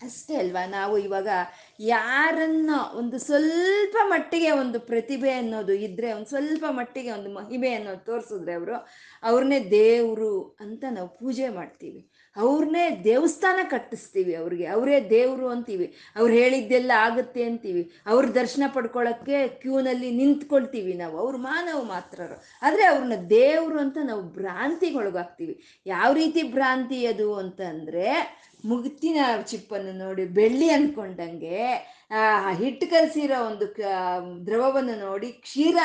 [0.05, 0.67] ಅಷ್ಟೇ ಅಲ್ವಾ?
[0.67, 1.29] ನಾವು ಇವಾಗ
[1.81, 8.53] ಯಾರನ್ನ ಒಂದು ಸ್ವಲ್ಪ ಮಟ್ಟಿಗೆ ಒಂದು ಪ್ರತಿಭೆ ಅನ್ನೋದು ಇದ್ರೆ, ಒಂದು ಸ್ವಲ್ಪ ಮಟ್ಟಿಗೆ ಒಂದು ಮಹಿಮೆ ಅನ್ನೋದು ತೋರಿಸಿದ್ರೆ
[8.53, 8.75] ಅವರು,
[9.23, 12.09] ಅವ್ರನ್ನೇ ದೇವರು ಅಂತ ನಾವು ಪೂಜೆ ಮಾಡ್ತೀವಿ.
[12.37, 14.67] ಅವ್ರನ್ನೇ ದೇವಸ್ಥಾನ ಕಟ್ಟಿಸ್ತೀವಿ ಅವ್ರಿಗೆ.
[14.67, 15.95] ಅವರೇ ದೇವರು ಅಂತೀವಿ.
[16.17, 17.93] ಅವ್ರು ಹೇಳಿದ್ದೆಲ್ಲ ಆಗುತ್ತೆ ಅಂತೀವಿ.
[18.07, 21.19] ಅವ್ರ ದರ್ಶನ ಪಡ್ಕೊಳ್ಳೋಕ್ಕೆ ಕ್ಯೂನಲ್ಲಿ ನಿಂತ್ಕೊಳ್ತೀವಿ ನಾವು.
[21.19, 22.45] ಅವ್ರು ಮಾನವ ಮಾತ್ರರು.
[22.63, 28.07] ಆದರೆ ಅವ್ರನ್ನ ದೇವರು ಅಂತ ನಾವು ಭ್ರಾಂತಿಗೆ ಒಳಗಾಗ್ತೀವಿ ಯಾವ ರೀತಿ ಭ್ರಾಂತಿ ಅದು ಅಂತಂದರೆ
[28.65, 31.59] ಮುಗ್ತಿನ ಚಿಪ್ಪನ್ನು ನೋಡಿ ಬೆಳ್ಳಿ ಅಂದ್ಕೊಂಡಂಗೆ
[32.15, 33.67] ಆ, ಹಿಟ್ಟು ಕಲಸಿರೋ ಒಂದು
[34.47, 35.77] ದ್ರವವನ್ನು ನೋಡಿ ಕ್ಷೀರ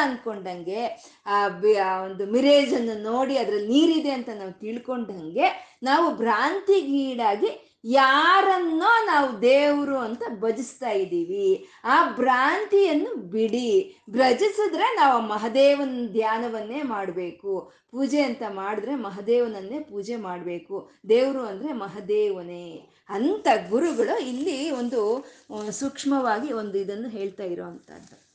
[1.56, 5.48] ಬಿ- ಆ ಒಂದು ಮಿರೇಜನ್ನು ನೋಡಿ ಅದ್ರಲ್ಲಿ ನೀರಿದೆ ಅಂತ ನಾವು ತಿಳ್ಕೊಂಡಂಗೆ
[5.84, 7.52] ನಾವು ಭ್ರಾಂತಿಗೀಡಾಗಿ
[7.88, 11.68] ಯಾರನ್ನೋ ನಾವು ದೇವರು ಅಂತ ಭಜಿಸ್ತಾ ಇದ್ದೀವಿ.
[11.84, 13.98] ಆ ಭ್ರಾಂತಿಯನ್ನು ಬಿಡಿ.
[14.10, 17.72] ಭ್ರಜಿಸಿದ್ರೆ ನಾವು ಮಹದೇವನ ಧ್ಯಾನವನ್ನೇ ಮಾಡಬೇಕು.
[17.92, 20.90] ಪೂಜೆ ಅಂತ ಮಾಡಿದ್ರೆ ಮಹದೇವನನ್ನೇ ಪೂಜೆ ಮಾಡಬೇಕು.
[21.10, 22.90] ದೇವರು ಅಂದರೆ ಮಹದೇವನೇ.
[23.10, 25.26] ಅಂತ ಗುರುಗಳು ಇಲ್ಲಿ ಒಂದು
[25.72, 28.28] ಸೂಕ್ಷ್ಮವಾಗಿ ಒಂದು ಇದನ್ನು ಹೇಳ್ತಾ ಇರೋವಂಥದ್ದು.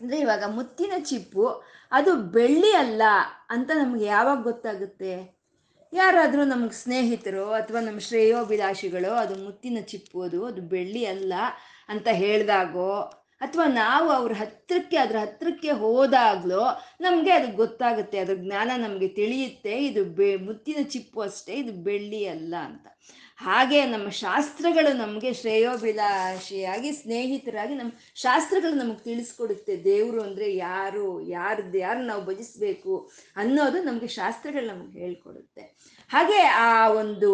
[0.00, 3.02] ಅಂದರೆ ಇವಾಗ ಮುತ್ತಿನ ಚಿಪ್ಪು, ಅದು ಬೆಳ್ಳಿ ಅಲ್ಲ
[3.50, 5.37] ಅಂತ ನಮ್ಗೆ ಯಾವಾಗ ಗೊತ್ತಾಗುತ್ತೆ?
[5.92, 11.32] ಯಾರಾದರೂ ನಮಗೆ ಸ್ನೇಹಿತರು ಅಥವಾ ನಮ್ಮ ಶ್ರೇಯೋಭಿಲಾಷಿಗಳು, ಅದು ಮುತ್ತಿನ ಚಿಪ್ಪು, ಅದು ಅದು ಬೆಳ್ಳಿ ಅಲ್ಲ
[11.88, 12.90] ಅಂತ ಹೇಳಿದಾಗೋ,
[13.40, 16.62] ಅಥವಾ ನಾವು ಅವ್ರ ಹತ್ತಿರಕ್ಕೆ ಅದ್ರ ಹತ್ತಿರಕ್ಕೆ ಹೋದಾಗ್ಲೋ
[17.00, 22.54] ನಮಗೆ ಅದು ಗೊತ್ತಾಗುತ್ತೆ, ಅದ್ರ ಜ್ಞಾನ ನಮಗೆ ತಿಳಿಯುತ್ತೆ, ಇದು ಬೆ, ಮುತ್ತಿನ ಚಿಪ್ಪು ಅಷ್ಟೇ, ಇದು ಬೆಳ್ಳಿ ಅಲ್ಲ
[22.64, 22.86] ಅಂತ.
[23.38, 29.76] ಹಾಗೆ ನಮ್ಮ ಶಾಸ್ತ್ರಗಳು ನಮಗೆ ಶ್ರೇಯೋಭಿಲಾಷಿಯಾಗಿ, ಸ್ನೇಹಿತರಾಗಿ ನಮ್ಮ ಶಾಸ್ತ್ರಗಳು ನಮಗೆ ತಿಳಿಸ್ಕೊಡುತ್ತೆ.
[29.84, 31.20] ದೇವರು ಅಂದರೆ ಯಾರು?
[31.20, 35.64] ಯಾರ್ದು ಯಾರು ನಾವು ಭಜಿಸ್ಬೇಕು ಅನ್ನೋದು ನಮಗೆ ಶಾಸ್ತ್ರಗಳು ನಮಗೆ ಹೇಳ್ಕೊಡುತ್ತೆ.
[36.10, 37.30] ಹಾಗೆ ಆ ಒಂದು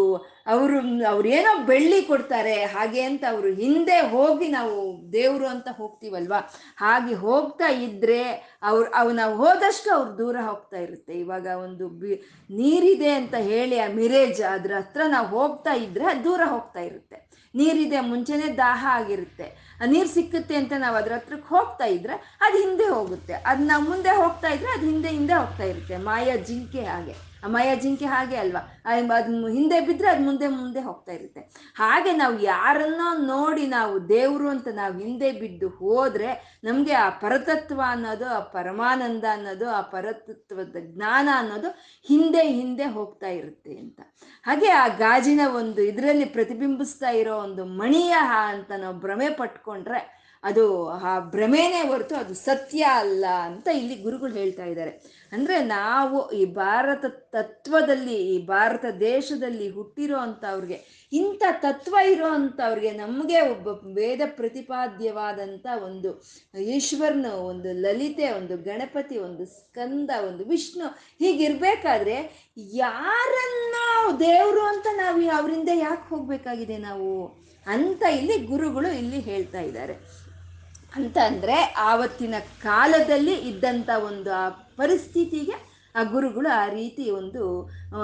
[0.47, 4.75] ಅವರು ಅವ್ರೇನೋ ಬೆಳ್ಳಿ ಕೊಡ್ತಾರೆ, ಹಾಗೆ ಅಂತ ಅವರು ಹಿಂದೆ ಹೋಗಿ ನಾವು
[5.13, 6.41] ದೇವರು ಅಂತ ಹೋಗ್ತೀವಲ್ವಾ?
[6.77, 8.23] ಹಾಗೆ ಹೋಗ್ತಾ ಇದ್ರೆ
[8.63, 11.15] ಅವ್ರು, ಅವು ನಾವು ಹೋದಷ್ಟು ಅವ್ರು ದೂರ ಹೋಗ್ತಾ ಇರುತ್ತೆ.
[11.15, 12.15] ಇವಾಗ ಒಂದು ಬಿ,
[12.51, 17.19] ನೀರಿದೆ ಅಂತ ಹೇಳಿ ಆ ಮಿರೇಜ್ ಅದ್ರ ಹತ್ರ ನಾವು ಹೋಗ್ತಾ ಇದ್ರೆ ದೂರ ಹೋಗ್ತಾ ಇರುತ್ತೆ.
[17.55, 19.74] ನೀರಿದೆ ಮುಂಚೆನೇ ದಾಹ ಆಗಿರುತ್ತೆ.
[19.87, 23.33] ನೀರು ಸಿಕ್ಕುತ್ತೆ ಅಂತ ನಾವು ಅದ್ರ ಹತ್ರಕ್ಕೆ ಹೋಗ್ತಾ ಇದ್ರೆ ಅದು ಹಿಂದೆ ಹೋಗುತ್ತೆ.
[23.33, 25.97] ಅದು ನಾವು ಮುಂದೆ ಹೋಗ್ತಾ ಇದ್ರೆ ಅದು ಹಿಂದೆ ಹಿಂದೆ ಹೋಗ್ತಾ ಇರುತ್ತೆ.
[25.97, 27.35] ಮಾಯಾ ಜಿಂಕೆ ಹಾಗೆ.
[27.45, 28.81] ಆ ಮಾಯಾ ಜಿಂಕೆ ಹಾಗೆ ಅಲ್ವಾ?
[28.87, 31.41] ಅದು ಹಿಂದೆ ಬಿದ್ದರೆ ಅದು ಮುಂದೆ ಮುಂದೆ ಹೋಗ್ತಾ ಇರುತ್ತೆ.
[31.75, 38.27] ಹಾಗೆ ನಾವು ಯಾರನ್ನೋ ನೋಡಿ ನಾವು ದೇವರು ಅಂತ ನಾವು ಹಿಂದೆ ಬಿದ್ದು ಹೋದ್ರೆ ನಮಗೆ ಆ ಪರತತ್ವ ಅನ್ನೋದು,
[38.27, 41.69] ಆ ಪರಮಾನಂದ ಅನ್ನೋದು, ಆ ಪರತತ್ವದ ಜ್ಞಾನ ಅನ್ನೋದು
[42.07, 44.01] ಹಿಂದೆ ಹಿಂದೆ ಹೋಗ್ತಾ ಇರುತ್ತೆ ಅಂತ.
[44.43, 49.29] ಹಾಗೆ ಆ ಗಾಜಿನ ಒಂದು ಇದರಲ್ಲಿ ಪ್ರತಿಬಿಂಬಿಸ್ತಾ ಇರೋ ಒಂದು ಮಣಿಯ ಅಂತ ನಾವು ಭ್ರಮೆ
[49.65, 54.91] ಪಟ್ಕೊಂಡ್ರೆ ಅದು ಆ ಭ್ರಮೆನೇ ಹೊರತು ಅದು ಸತ್ಯ ಅಲ್ಲ ಅಂತ ಇಲ್ಲಿ ಗುರುಗಳು ಹೇಳ್ತಾ ಇದ್ದಾರೆ.
[55.33, 60.79] ಅಂದರೆ ನಾವು ಈ ಭಾರತ ತತ್ವದಲ್ಲಿ, ಈ ಭಾರತ ದೇಶದಲ್ಲಿ ಹುಟ್ಟಿರೋ ಅಂಥವ್ರಿಗೆ
[61.13, 66.11] ಇಂಥ ತತ್ವ ಇರೋ ಅಂಥವ್ರಿಗೆ ನಮಗೆ ಒಬ್ಬ ವೇದ ಪ್ರತಿಪಾದ್ಯವಾದಂಥ ಒಂದು
[66.77, 72.19] ಈಶ್ವರನ, ಒಂದು ಲಲಿತೆ, ಒಂದು ಗಣಪತಿ, ಒಂದು ಸ್ಕಂದ, ಒಂದು ವಿಷ್ಣು ಹೀಗಿರ್ಬೇಕಾದ್ರೆ
[72.75, 73.77] ಯಾರನ್ನ
[74.19, 77.44] ದೇವರು ಅಂತ ನಾವು ಅವರಿಂದ ಯಾಕೆ ಹೋಗಬೇಕಾಗಿದೆ ನಾವು?
[77.67, 79.95] ಅಂತ ಇಲ್ಲಿ ಗುರುಗಳು ಇಲ್ಲಿ ಹೇಳ್ತಾ ಇದ್ದಾರೆ.
[80.97, 81.57] ಅಂತ ಅಂದರೆ
[81.91, 85.57] ಆವತ್ತಿನ ಕಾಲದಲ್ಲಿ ಇದ್ದಂಥ ಒಂದು ಆ ಪರಿಸ್ಥಿತಿಗೆ
[85.97, 87.43] ಆ ಗುರುಗಳು ಆ ರೀತಿ ಒಂದು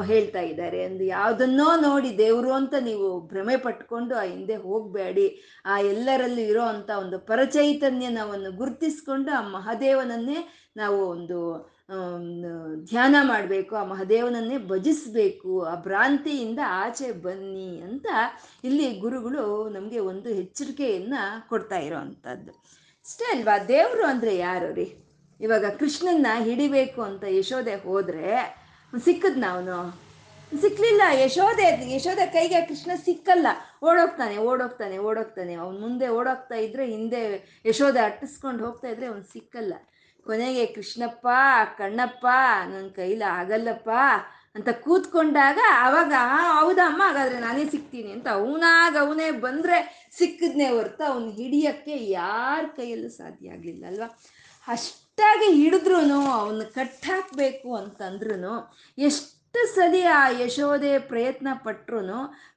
[0.03, 0.87] ಹೇಳ್ತಾ ಇದ್ದಾರೆ.
[0.87, 5.27] ಒಂದು ಯಾವುದನ್ನೋ ನೋಡಿ ದೇವರು ಅಂತ ನೀವು ಭ್ರಮೆ ಪಟ್ಕೊಂಡು ಆ ಹಿಂದೆ ಹೋಗಬೇಡಿ.
[5.67, 10.39] ಆ ಎಲ್ಲರಲ್ಲೂ ಇರೋ ಅಂಥ ಒಂದು ಪರಚೈತನ್ಯ ನಾವನ್ನು ಗುರುತಿಸ್ಕೊಂಡು ಆ ಮಹಾದೇವನನ್ನೇ
[10.77, 11.41] ನಾವು ಒಂದು
[12.91, 18.07] ಧ್ಯಾನ ಮಾಡಬೇಕು, ಆ ಮಹಾದೇವನನ್ನೇ ಭಜಿಸ್ಬೇಕು, ಆ ಭ್ರಾಂತಿಯಿಂದ ಆಚೆ ಬನ್ನಿ ಅಂತ
[18.65, 19.45] ಇಲ್ಲಿ ಗುರುಗಳು
[19.77, 22.53] ನಮಗೆ ಒಂದು ಎಚ್ಚರಿಕೆಯನ್ನು ಕೊಡ್ತಾ ಇರೋ ಅಂಥದ್ದು
[23.07, 24.87] ಅಷ್ಟೇ ಅಲ್ವಾ, ದೇವರು ಅಂದರೆ ಯಾರು ರೀ?
[25.41, 28.31] ಇವಾಗ ಕೃಷ್ಣನ್ನ ಹಿಡಿಬೇಕು ಅಂತ ಯಶೋದೆ ಹೋದರೆ
[28.93, 29.77] ಸಿಕ್ಕದ್ನ ಅವನು
[30.53, 33.49] ಸಿಕ್ಕಲಿಲ್ಲ ಯಶೋದೆ ಯಶೋದೆ ಕೈಗೆ ಕೃಷ್ಣ ಸಿಕ್ಕಲ್ಲ.
[33.89, 35.55] ಓಡೋಗ್ತಾನೆ ಓಡೋಗ್ತಾನೆ ಓಡೋಗ್ತಾನೆ.
[35.63, 37.21] ಅವ್ನು ಮುಂದೆ ಓಡೋಗ್ತಾ ಇದ್ರೆ ಹಿಂದೆ
[37.71, 39.75] ಯಶೋದೆ ಅಟ್ಟಿಸ್ಕೊಂಡು ಹೋಗ್ತಾ ಇದ್ರೆ ಅವ್ನು ಸಿಕ್ಕಲ್ಲ.
[40.27, 41.27] ಕೊನೆಗೆ ಕೃಷ್ಣಪ್ಪ,
[41.79, 42.27] ಕಣ್ಣಪ್ಪ
[42.73, 43.91] ನನ್ನ ಕೈಲಿ ಆಗಲ್ಲಪ್ಪ
[44.57, 46.13] ಅಂತ ಕೂತ್ಕೊಂಡಾಗ ಅವಾಗ
[46.59, 49.79] ಹೌದಮ್ಮ ಹಾಗಾದ್ರೆ ನಾನೇ ಸಿಗ್ತೀನಿ ಅಂತ ಅವನಾಗ ಅವನೇ ಬಂದರೆ
[50.19, 54.09] ಸಿಕ್ಕದ್ನೇ ಹೊರ್ತು ಅವನು ಹಿಡಿಯಕ್ಕೆ ಯಾರ ಕೈಯಲ್ಲೂ ಸಾಧ್ಯ ಆಗಲಿಲ್ಲ ಅಲ್ವಾ?
[54.69, 55.97] ಅಷ್ಟಾಗಿ ಹಿಡಿದ್ರು
[56.41, 58.55] ಅವನ್ನ ಕಟ್ಟಾಕಬೇಕು ಅಂತಂದ್ರು
[58.99, 62.01] ಎಷ್ಟು ಸಲಿ ಆ ಯಶೋದೆ ಪ್ರಯತ್ನ ಪಟ್ರು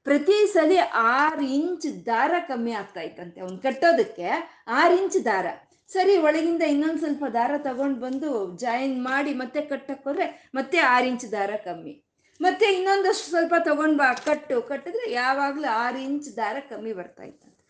[0.04, 0.78] ಪ್ರತಿ ಸಲಿ
[1.12, 4.28] ಆರು ಇಂಚ್ ದಾರ ಕಮ್ಮಿ ಆಗ್ತಾ ಇತ್ತಂತೆ ಅವ್ನು ಕಟ್ಟೋದಕ್ಕೆ,
[4.68, 5.46] ಆರು ಇಂಚ್ ದಾರ.
[5.90, 8.30] ಸರಿ, ಒಳಗಿಂದ ಇನ್ನೊಂದು ಸ್ವಲ್ಪ ದಾರ ತಗೊಂಡು ಬಂದು
[8.62, 11.94] ಜಾಯಿನ್ ಮಾಡಿ ಮತ್ತೆ ಕಟ್ಟಕ್ಕೆ ಹೋದ್ರೆ ಮತ್ತೆ ಆರು ಇಂಚ್ ದಾರ ಕಮ್ಮಿ.
[12.40, 17.62] ಮತ್ತೆ ಇನ್ನೊಂದಷ್ಟು ಸ್ವಲ್ಪ ತಗೊಂಡು ಬಾ, ಕಟ್ಟು, ಕಟ್ಟಿದ್ರೆ ಯಾವಾಗಲೂ ಆರು ಇಂಚ್ ದಾರ ಕಮ್ಮಿ ಬರ್ತಾ ಇತ್ತಂತೆ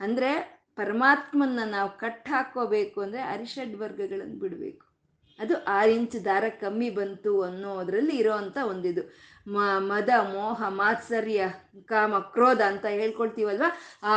[0.00, 0.30] ಅಂದರೆ
[0.76, 4.84] ಪರಮಾತ್ಮನ ನಾವು ಕಟ್ ಹಾಕೋಬೇಕು ಅಂದರೆ ಅರಿಷಡ್ ವರ್ಗಗಳನ್ನು ಬಿಡಬೇಕು.
[5.38, 9.02] ಅದು ಆರು ಇಂಚ್ ದಾರ ಕಮ್ಮಿ ಬಂತು ಅನ್ನೋದ್ರಲ್ಲಿ ಇರೋವಂಥ ಒಂದಿದು.
[9.46, 9.56] ಮ,
[9.88, 11.42] ಮದ, ಮೋಹ, ಮಾತ್ಸರ್ಯ,
[11.90, 13.68] ಕಾಮ, ಕ್ರೋಧ ಅಂತ ಹೇಳ್ಕೊಳ್ತೀವಲ್ವ?
[14.12, 14.14] ಆ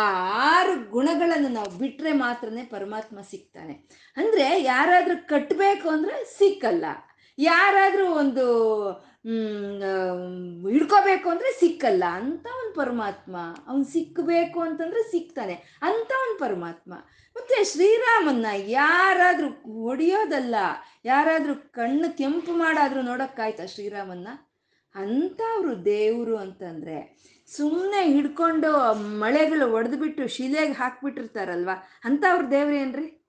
[0.50, 3.76] ಆರು ಗುಣಗಳನ್ನು ನಾವು ಬಿಟ್ಟರೆ ಮಾತ್ರನೇ ಪರಮಾತ್ಮ ಸಿಗ್ತಾನೆ.
[4.18, 6.86] ಅಂದರೆ ಯಾರಾದರೂ ಕಟ್ಟಬೇಕು ಅಂದರೆ ಸಿಕ್ಕಲ್ಲ.
[7.38, 8.46] ಯಾರಾದರೂ ಒಂದು
[10.74, 12.04] ಹಿಡ್ಕೋಬೇಕು ಅಂದರೆ ಸಿಕ್ಕಲ್ಲ.
[12.20, 13.36] ಅಂತ ಒಂದು ಪರಮಾತ್ಮ
[13.68, 15.56] ಅವನು ಸಿಕ್ಕಬೇಕು ಅಂತಂದ್ರೆ ಸಿಗ್ತಾನೆ
[15.90, 16.94] ಅಂತ ಒಂದು ಪರಮಾತ್ಮ.
[17.36, 18.48] ಮತ್ತೆ ಶ್ರೀರಾಮನ್ನ
[18.80, 19.50] ಯಾರಾದರೂ
[19.86, 20.56] ಹೊಡಿಯೋದಲ್ಲ,
[21.06, 24.28] ಯಾರಾದರೂ ಕಣ್ಣು ಕೆಂಪು ಮಾಡಾದರೂ ನೋಡೋಕ್ಕಾಯ್ತಾ ಶ್ರೀರಾಮನ್ನ?
[24.96, 31.70] ಅಂಥವ್ರು ದೇವರು ಅಂತಂದರೆ ಸುಮ್ಮನೆ ಹಿಡ್ಕೊಂಡು ಮಳೆಗಳು ಒಡೆದ್ಬಿಟ್ಟು ಶಿಲೆಗೆ ಹಾಕ್ಬಿಟ್ಟಿರ್ತಾರಲ್ವ
[32.04, 33.26] ಅಂಥವ್ರು ದೇವ್ರೇನ್ರಿ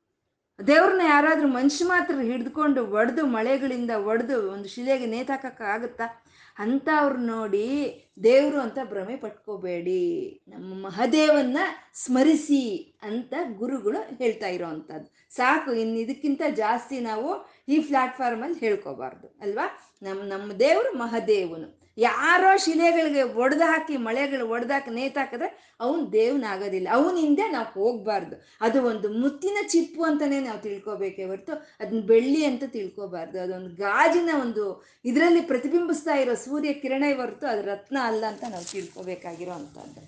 [0.67, 6.23] ದೇವ್ರನ್ನ ಯಾರಾದರೂ ಮನುಷ್ಯ ಮಾತ್ರ ಹಿಡ್ಕೊಂಡು ಒಡೆದು ಮಳೆಗಳಿಂದ ಒಡೆದು ಒಂದು ಶಿಲೆಗೆ ನೇತಾಕಕ್ಕಾಗುತ್ತಾ
[6.59, 7.67] ಅಂಥವ್ರು ನೋಡಿ
[8.25, 11.59] ದೇವರು ಅಂತ ಭ್ರಮೆ ಪಟ್ಕೋಬೇಡಿ, ನಮ್ಮ ಮಹದೇವನ್ನ
[11.95, 19.67] ಸ್ಮರಿಸಿ ಅಂತ ಗುರುಗಳು ಹೇಳ್ತಾ ಇರೋವಂಥದ್ದು ಸಾಕು ಇನ್ನು ಇದಕ್ಕಿಂತ ಜಾಸ್ತಿ ನಾವು ಈ ಪ್ಲಾಟ್ಫಾರ್ಮಲ್ಲಿ ಹೇಳ್ಕೋಬಾರ್ದು, ಅಲ್ವಾ?
[20.03, 21.69] ನಮ್ಮ ನಮ್ಮ ದೇವರು ಮಹದೇವನು.
[21.99, 25.49] ಯಾರೋ ಶಿಲೆಗಳಿಗೆ ಒಡೆದು ಹಾಕಿ ಮಳೆಗಳು ಒಡೆದಾಕಿ ನೇತಾಕಿದ್ರೆ
[25.81, 26.89] ಅವನು ದೇವನಾಗೋದಿಲ್ಲ.
[27.19, 28.37] ಹಿಂದೆ ನಾವು ಹೋಗ್ಬಾರ್ದು.
[28.61, 33.39] ಅದು ಒಂದು ಮುತ್ತಿನ ಚಿಪ್ಪು ಅಂತಲೇ ನಾವು ತಿಳ್ಕೊಬೇಕೇ ಹೊರತು ಅದನ್ನ ಬೆಳ್ಳಿ ಅಂತ ತಿಳ್ಕೊಬಾರ್ದು.
[33.41, 34.65] ಅದೊಂದು ಗಾಜಿನ ಒಂದು
[35.05, 40.03] ಇದರಲ್ಲಿ ಪ್ರತಿಬಿಂಬಿಸ್ತಾ ಇರೋ ಸೂರ್ಯ ಕಿರಣ ಹೊರತು ಅದು ರತ್ನ ಅಲ್ಲ ಅಂತ ನಾವು ತಿಳ್ಕೊಬೇಕಾಗಿರೋ ಅಂಥದ್ದು.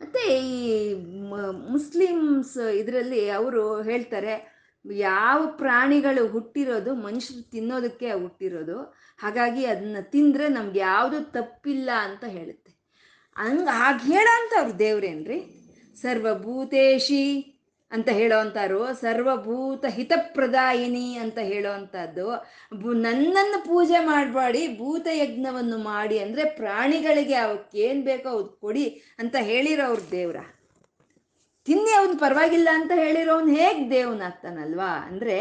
[0.00, 0.94] ಮತ್ತು ಈ
[1.74, 4.32] ಮುಸ್ಲಿಮ್ಸ್ ಇದರಲ್ಲಿ ಅವರು ಹೇಳ್ತಾರೆ
[4.84, 8.78] ಯಾವ ಪ್ರಾಣಿಗಳು ಹುಟ್ಟಿರೋದು, ಮನುಷ್ಯರು ತಿನ್ನೋದಕ್ಕೆ ಹುಟ್ಟಿರೋದು,
[9.18, 12.72] ಹಾಗಾಗಿ ಅದನ್ನ ತಿಂದರೆ ನಮ್ಗೆ ಯಾವುದು ತಪ್ಪಿಲ್ಲ ಅಂತ ಹೇಳುತ್ತೆ.
[13.36, 15.38] ಹಂಗೆ ಹಾಗೆ ಹೇಳೋ ಅಂಥವ್ರು ದೇವ್ರೇನ್ರಿ?
[16.02, 17.24] ಸರ್ವಭೂತೇಶಿ
[17.92, 22.26] ಅಂತ ಹೇಳೋವಂಥವ್ರು ಸರ್ವಭೂತ ಹಿತಪ್ರದಾಯಿನಿ ಅಂತ ಹೇಳೋವಂಥದ್ದು
[23.02, 30.36] ನನ್ನನ್ನು ಪೂಜೆ ಮಾಡಬೇಡಿ ಭೂತ ಯಜ್ಞವನ್ನು ಮಾಡಿ ಅಂದರೆ ಪ್ರಾಣಿಗಳಿಗೆ ಅವಕ್ಕೇನು ಬೇಕೋ ಅದು ಕೊಡಿ ಅಂತ ಹೇಳಿರೋವ್ರು ದೇವ್ರ.
[31.66, 35.36] ತಿನ್ನಿ ಅವನು ಪರವಾಗಿಲ್ಲ ಅಂತ ಹೇಳಿರೋನು ಹೇಗೆ ದೇವನಾಗ್ತಾನಲ್ವಾ ಅಂದರೆ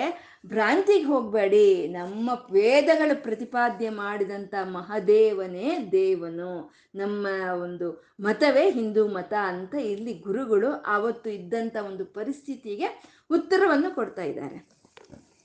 [0.46, 1.88] ಭ್ರಾಂತಿಗೆ ಹೋಗಬೇಡಿ.
[1.88, 6.74] ನಮ್ಮ ವೇದಗಳು ಪ್ರತಿಪಾದ್ಯ ಮಾಡಿದಂಥ ಮಹದೇವನೇ ದೇವನು.
[6.96, 7.28] ನಮ್ಮ
[7.62, 7.88] ಒಂದು
[8.20, 12.88] ಮತವೇ ಹಿಂದೂ ಮತ ಅಂತ ಇಲ್ಲಿ ಗುರುಗಳು ಆವತ್ತು ಇದ್ದಂಥ ಒಂದು ಪರಿಸ್ಥಿತಿಗೆ
[13.32, 14.60] ಉತ್ತರವನ್ನು ಕೊಡ್ತಾ ಇದ್ದಾರೆ.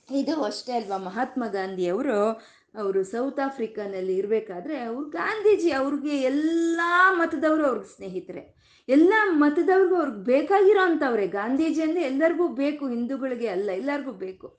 [0.09, 0.97] ಇದು ಅಷ್ಟೇ ಅಲ್ವಾ?
[0.97, 2.19] ಮಹಾತ್ಮ ಗಾಂಧಿಯವರು
[2.75, 8.56] ಅವರು ಸೌತ್ ಆಫ್ರಿಕಾನಲ್ಲಿ ಇರಬೇಕಾದ್ರೆ ಅವ್ರು ಗಾಂಧೀಜಿ ಅವ್ರಿಗೆ ಎಲ್ಲ ಮತದವರು ಅವ್ರಿಗೆ ಸ್ನೇಹಿತರೆ.
[8.87, 14.49] ಎಲ್ಲ ಮತದವ್ರಿಗೂ ಅವ್ರಿಗೆ ಬೇಕಾಗಿರೋ ಅಂಥವ್ರೆ ಗಾಂಧೀಜಿ ಅಂದರೆ ಎಲ್ಲರಿಗೂ ಬೇಕು, ಹಿಂದೂಗಳಿಗೆ ಅಲ್ಲ, ಎಲ್ಲರಿಗೂ ಬೇಕು.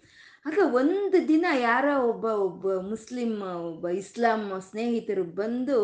[0.46, 3.32] ಆಗ ಒಂದು ದಿನ ಯಾರೋ ಒಬ್ಬ ಒಬ್ಬ ಮುಸ್ಲಿಂ,
[3.70, 5.78] ಒಬ್ಬ ಇಸ್ಲಾಂ ಸ್ನೇಹಿತರು ಬಂದು,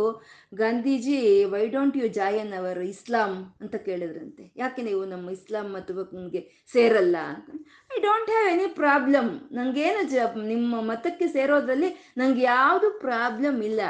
[0.55, 3.33] Gandhiji why don't you join our Islam?
[3.63, 4.53] ಅಂತ ಕೇಳಿದ್ರಂತೆ.
[4.57, 6.41] ಯಾಕೆ ನೀವು ನಮ್ಮ ಇಸ್ಲಾಂ ಮತಕ್ಕೆ
[6.75, 7.51] ಸೇರಲ್ಲ ಅಂತ.
[7.97, 11.91] I don't have any problem ನನಗೇನು ಜ, ನಿಮ್ಮ ಮತಕ್ಕೆ ಸೇರೋದ್ರಲ್ಲಿ
[12.23, 13.81] ನಂಗೆ ಯಾವುದು ಪ್ರಾಬ್ಲಮ್ ಇಲ್ಲ.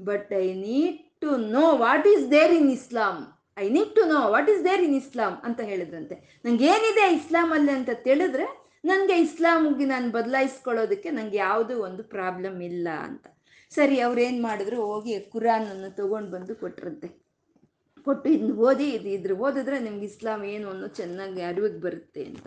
[0.00, 3.18] But I need to know what is there in Islam
[3.58, 6.42] I need to know what is there in Islam ಅಂತ ಹೇಳಿದ್ರಂತೆ.
[6.44, 8.46] ನಂಗೆ ಏನಿದೆ ಇಸ್ಲಾಮಲ್ಲಿ ಅಂತ ತಿಳಿದ್ರೆ
[8.84, 13.26] ನನಗೆ ಇಸ್ಲಾಮ್ಗೆ ನಾನು ಬದಲಾಯಿಸ್ಕೊಳ್ಳೋದಕ್ಕೆ ನನಗೆ ಯಾವುದೂ ಒಂದು ಪ್ರಾಬ್ಲಮ್ ಇಲ್ಲ ಅಂತ.
[13.70, 14.76] ಸರಿ ಅವ್ರೇನು ಮಾಡಿದ್ರು?
[14.86, 17.08] ಹೋಗಿ ಕುರಾನನ್ನು ತೊಗೊಂಡು ಬಂದು ಕೊಟ್ರಂತೆ.
[18.04, 22.46] ಕೊಟ್ಟು ಇದನ್ನ ಓದಿ ಇದು ಇದ್ರ ಓದಿದ್ರೆ ನಿಮ್ಗೆ ಇಸ್ಲಾಂ ಏನು ಅನ್ನೋ ಚೆನ್ನಾಗಿ ಅರಿವಿಗೆ ಬರುತ್ತೆ ಅಂತ.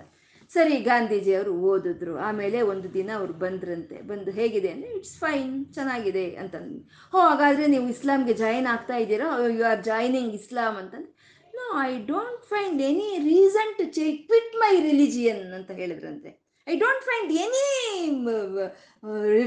[0.56, 2.14] ಸರಿ ಗಾಂಧೀಜಿ ಅವರು ಓದಿದ್ರು.
[2.28, 3.98] ಆಮೇಲೆ ಒಂದು ದಿನ ಅವ್ರು ಬಂದ್ರಂತೆ.
[4.12, 6.80] ಬಂದು ಹೇಗಿದೆ ಅಂದರೆ ಇಟ್ಸ್ ಫೈನ್ ಚೆನ್ನಾಗಿದೆ ಅಂತಂದು
[7.14, 9.28] ಹೋ, ಹಾಗಾದರೆ ನೀವು ಇಸ್ಲಾಂಗೆ ಜಾಯಿನ್ ಆಗ್ತಾ ಇದ್ದೀರಾ?
[9.58, 11.12] ಯು ಆರ್ ಜಾಯ್ನಿಂಗ್ ಇಸ್ಲಾಂ ಅಂತಂದು
[11.54, 16.32] no I don't find any reason to ಚೇ ಕ್ವಿಟ್ ಮೈ ರಿಲಿಜಿಯನ್ ಅಂತ ಹೇಳಿದ್ರಂತೆ.
[16.68, 17.66] I don't find any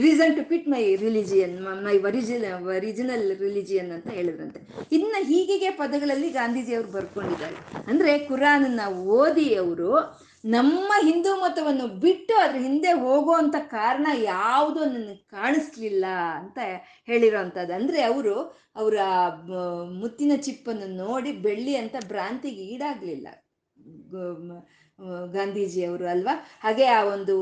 [0.05, 1.55] reason to quit my religion
[1.87, 4.61] my origin original religion ಅಂತ ಹೇಳಿದ್ರಂತೆ.
[4.99, 7.59] ಇನ್ನು ಹೀಗೆ ಪದಗಳಲ್ಲಿ ಗಾಂಧೀಜಿಯವರು ಬರ್ಕೊಂಡಿದ್ದಾರೆ.
[7.91, 8.87] ಅಂದರೆ ಕುರಾನನ್ನು
[9.19, 9.91] ಓದಿ ಅವರು
[10.44, 16.05] ನಮ್ಮ ಹಿಂದೂ ಮತವನ್ನು ಬಿಟ್ಟು ಅದ್ರ ಹಿಂದೆ ಹೋಗುವಂಥ ಕಾರಣ ಯಾವುದೂ ನನಗೆ ಕಾಣಿಸ್ಲಿಲ್ಲ
[16.38, 16.59] ಅಂತ
[17.07, 18.35] ಹೇಳಿರೋವಂಥದ್ದು ಅಂದರೆ ಅವರು
[18.76, 18.96] ಅವರ
[20.00, 23.29] ಮುತ್ತಿನ ಚಿಪ್ಪನ್ನು ನೋಡಿ ಬೆಳ್ಳಿ ಅಂತ ಭ್ರಾಂತಿಗೆ ಈಡಾಗಲಿಲ್ಲ.
[25.35, 26.35] ಗಾಂಧೀಜಿಯವರು ಅಲ್ವಾ?
[26.61, 27.35] ಹಾಗೆ ಆ ಒಂದು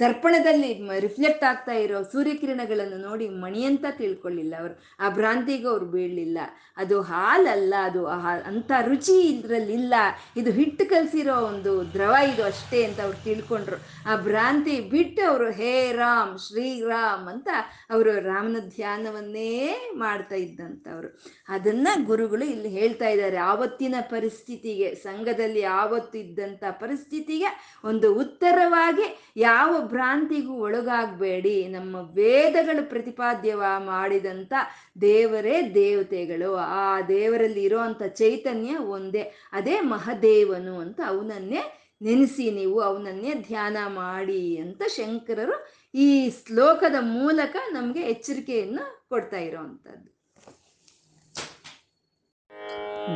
[0.00, 4.82] ದರ್ಪಣದಲ್ಲಿ ರಿಫ್ಲೆಕ್ಟ್ ಆಗ್ತಾ ಇರೋ ಸೂರ್ಯಕಿರಣಗಳನ್ನು ನೋಡಿ ಮಣಿ ಅಂತ ತಿಳ್ಕೊಳ್ಳಿಲ್ಲ ಅವರು.
[5.00, 6.38] ಆ ಭ್ರಾಂತಿಗೆ ಅವ್ರು ಬೀಳಲಿಲ್ಲ.
[6.76, 9.94] ಅದು ಹಾಲಲ್ಲ, ಅದು ಅಂತ ರುಚಿ ಇದರಲ್ಲಿಲ್ಲ.
[10.36, 13.76] ಇದು ಹಿಟ್ಟು ಕಲಸಿರೋ ಒಂದು ದ್ರವ ಇದು ಅಷ್ಟೇ ಅಂತ ಅವ್ರು ತಿಳ್ಕೊಂಡ್ರು.
[14.06, 17.48] ಆ ಭ್ರಾಂತಿ ಬಿಟ್ಟು ಅವರು ಹೇ ರಾಮ್ ಶ್ರೀರಾಮ್ ಅಂತ
[17.90, 21.22] ಅವರು ರಾಮನ ಧ್ಯಾನವನ್ನೇ ಮಾಡ್ತಾ ಇದ್ದಂಥವ್ರು.
[21.48, 23.36] ಅದನ್ನ ಗುರುಗಳು ಇಲ್ಲಿ ಹೇಳ್ತಾ ಇದ್ದಾರೆ.
[23.36, 31.68] ಆವತ್ತಿನ ಪರಿಸ್ಥಿತಿಗೆ, ಸಂಘದಲ್ಲಿ ಆವತ್ತು ಇದ್ದಂಥ ಪರಿಸ್ಥಿತಿಗೆ ಒಂದು ಉತ್ತರವಾಗಿ ಯಾವ ಭ್ರಾಂತಿಗೂ ಒಳಗಾಗಬೇಡಿ.
[31.68, 34.52] ನಮ್ಮ ವೇದಗಳು ಪ್ರತಿಪಾದ್ಯವ ಮಾಡಿದಂತ
[35.00, 36.54] ದೇವರೇ ದೇವತೆಗಳು.
[36.56, 39.22] ಆ ದೇವರಲ್ಲಿ ಇರೋವಂಥ ಚೈತನ್ಯ ಒಂದೇ.
[39.52, 48.00] ಅದೇ ಮಹದೇವನು ಅಂತ ಅವನನ್ನೇ ನೆನೆಸಿ ನೀವು ಅವನನ್ನೇ ಧ್ಯಾನ ಮಾಡಿ ಅಂತ ಶಂಕರರು ಈ ಶ್ಲೋಕದ ಮೂಲಕ ನಮಗೆ
[48.00, 50.08] ಎಚ್ಚರಿಕೆಯನ್ನು ಕೊಡ್ತಾ ಇರೋವಂಥದ್ದು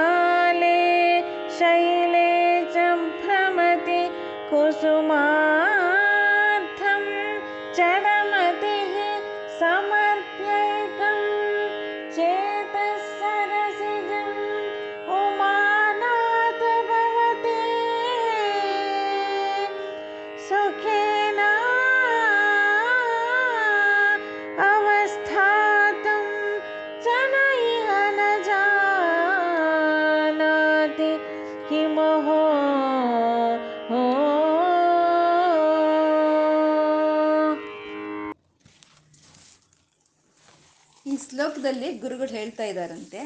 [41.61, 43.19] ಶ್ಲೋಕದಲ್ಲಿ ಗುರುಗಳು ಹೇಳ್ತಾ ಇದ್ದಾರಂತೆ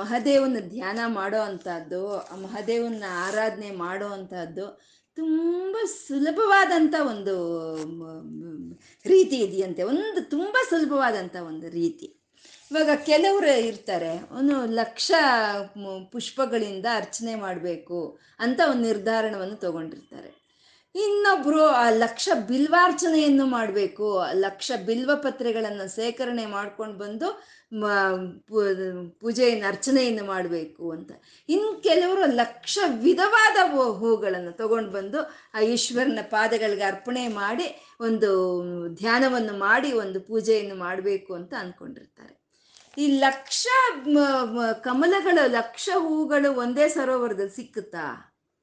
[0.00, 2.00] ಮಹಾದೇವನ ಧ್ಯಾನ ಮಾಡೋ ಅಂಥದ್ದು
[2.42, 4.66] ಮಹಾದೇವನ ಆರಾಧನೆ ಮಾಡೋ ಅಂಥದ್ದು
[5.16, 7.34] ತುಂಬ ಸುಲಭವಾದಂಥ ಒಂದು
[9.06, 9.82] ರೀತಿ ಇದೆಯಂತೆ.
[9.82, 12.08] ಒಂದು ತುಂಬ ಸುಲಭವಾದಂಥ ಒಂದು ರೀತಿ.
[12.70, 15.10] ಇವಾಗ ಕೆಲವರು ಇರ್ತಾರೆ, ಅವನು ಲಕ್ಷ
[16.12, 18.00] ಪುಷ್ಪಗಳಿಂದ ಅರ್ಚನೆ ಮಾಡಬೇಕು
[18.40, 20.30] ಅಂತ ಒಂದು ನಿರ್ಧಾರಣವನ್ನು ತಗೊಂಡಿರ್ತಾರೆ.
[20.94, 27.28] ಇನ್ನೊಬ್ರು ಆ ಲಕ್ಷ ಬಿಲ್ವಾರ್ಚನೆಯನ್ನು ಮಾಡಬೇಕು ಲಕ್ಷ ಬಿಲ್ವ ಪತ್ರೆಗಳನ್ನು ಸೇಕರಣೆ ಮಾಡ್ಕೊಂಡು ಬಂದು
[29.20, 31.10] ಪೂಜೆಯನ್ನು, ಅರ್ಚನೆಯನ್ನು ಮಾಡಬೇಕು ಅಂತ.
[31.48, 33.56] ಇನ್ನು ಕೆಲವರು ಲಕ್ಷ ವಿಧವಾದ
[34.00, 35.20] ಹೂಗಳನ್ನು ತಗೊಂಡು ಬಂದು
[35.54, 37.68] ಆ ಈಶ್ವರನ ಪಾದಗಳಿಗೆ ಅರ್ಪಣೆ ಮಾಡಿ
[38.00, 38.30] ಒಂದು
[39.02, 42.34] ಧ್ಯಾನವನ್ನು ಮಾಡಿ ಒಂದು ಪೂಜೆಯನ್ನು ಮಾಡಬೇಕು ಅಂತ ಅಂದ್ಕೊಂಡಿರ್ತಾರೆ
[42.98, 43.66] ಈ ಲಕ್ಷ
[44.82, 48.06] ಕಮಲಗಳು, ಲಕ್ಷ ಹೂಗಳು ಒಂದೇ ಸರೋವರದಲ್ಲಿ ಸಿಕ್ಕುತ್ತಾ?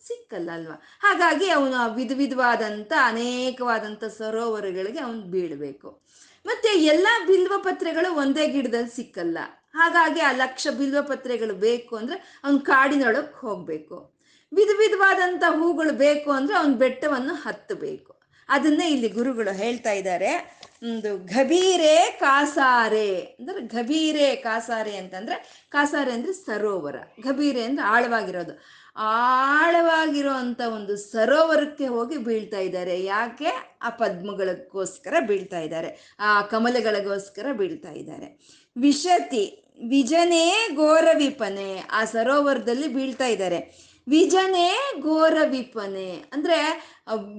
[0.08, 6.02] ಸಿಕ್ಕಲ್ಲ ಅಲ್ವಾ ಹಾಗಾಗಿ ಅವನು ವಿಧ ವಿಧವಾದಂಥ ಅನೇಕವಾದಂಥ ಸರೋವರಗಳಿಗೆ ಅವನು ಬೀಳಬೇಕು.
[6.46, 9.38] ಮತ್ತೆ ಎಲ್ಲ ಬಿಲ್ವ ಪತ್ರೆಗಳು ಒಂದೇ ಗಿಡದಲ್ಲಿ ಸಿಕ್ಕಲ್ಲ.
[9.74, 14.18] ಹಾಗಾಗಿ ಆ ಲಕ್ಷ ಬಿಲ್ವ ಪತ್ರೆಗಳು ಬೇಕು ಅಂದ್ರೆ ಅವನು ಕಾಡಿನೊಳಗೆ ಹೋಗ್ಬೇಕು.
[14.54, 18.18] ವಿಧ ವಿಧವಾದಂಥ ಹೂಗಳು ಬೇಕು ಅಂದ್ರೆ ಅವನು ಬೆಟ್ಟವನ್ನು ಹತ್ತಬೇಕು.
[18.50, 20.60] ಅದನ್ನೇ ಇಲ್ಲಿ ಗುರುಗಳು ಹೇಳ್ತಾ ಇದ್ದಾರೆ.
[20.84, 23.22] ಒಂದು ಗಭೀರೆ ಕಾಸಾರೆ.
[23.22, 26.96] ಅಂದ್ರೆ ಗಭೀರೆ ಕಾಸಾರೆ ಅಂತಂದ್ರೆ ಕಾಸಾರೆ ಅಂದ್ರೆ ಸರೋವರ.
[27.22, 28.54] ಗಭೀರೆ ಅಂದ್ರೆ ಆಳವಾಗಿರೋದು.
[28.98, 33.04] ಆಳವಾಗಿರೋ ಅಂಥ ಒಂದು ಸರೋವರಕ್ಕೆ ಹೋಗಿ ಬೀಳ್ತಾ ಇದ್ದಾರೆ.
[33.04, 33.78] ಯಾಕೆ?
[33.82, 36.16] ಆ ಪದ್ಮಗಳಿಗೋಸ್ಕರ ಬೀಳ್ತಾ ಇದ್ದಾರೆ.
[36.20, 38.48] ಆ ಕಮಲಗಳಿಗೋಸ್ಕರ ಬೀಳ್ತಾ ಇದ್ದಾರೆ.
[38.78, 43.88] ವಿಶತಿ, ವಿಜನೇ ಘೋರವಿಪನೆ, ಆ ಸರೋವರದಲ್ಲಿ ಬೀಳ್ತಾ ಇದ್ದಾರೆ.
[44.10, 46.60] ವಿಜನೆ ಘೋರ ವಿಪನೆ ಅಂದ್ರೆ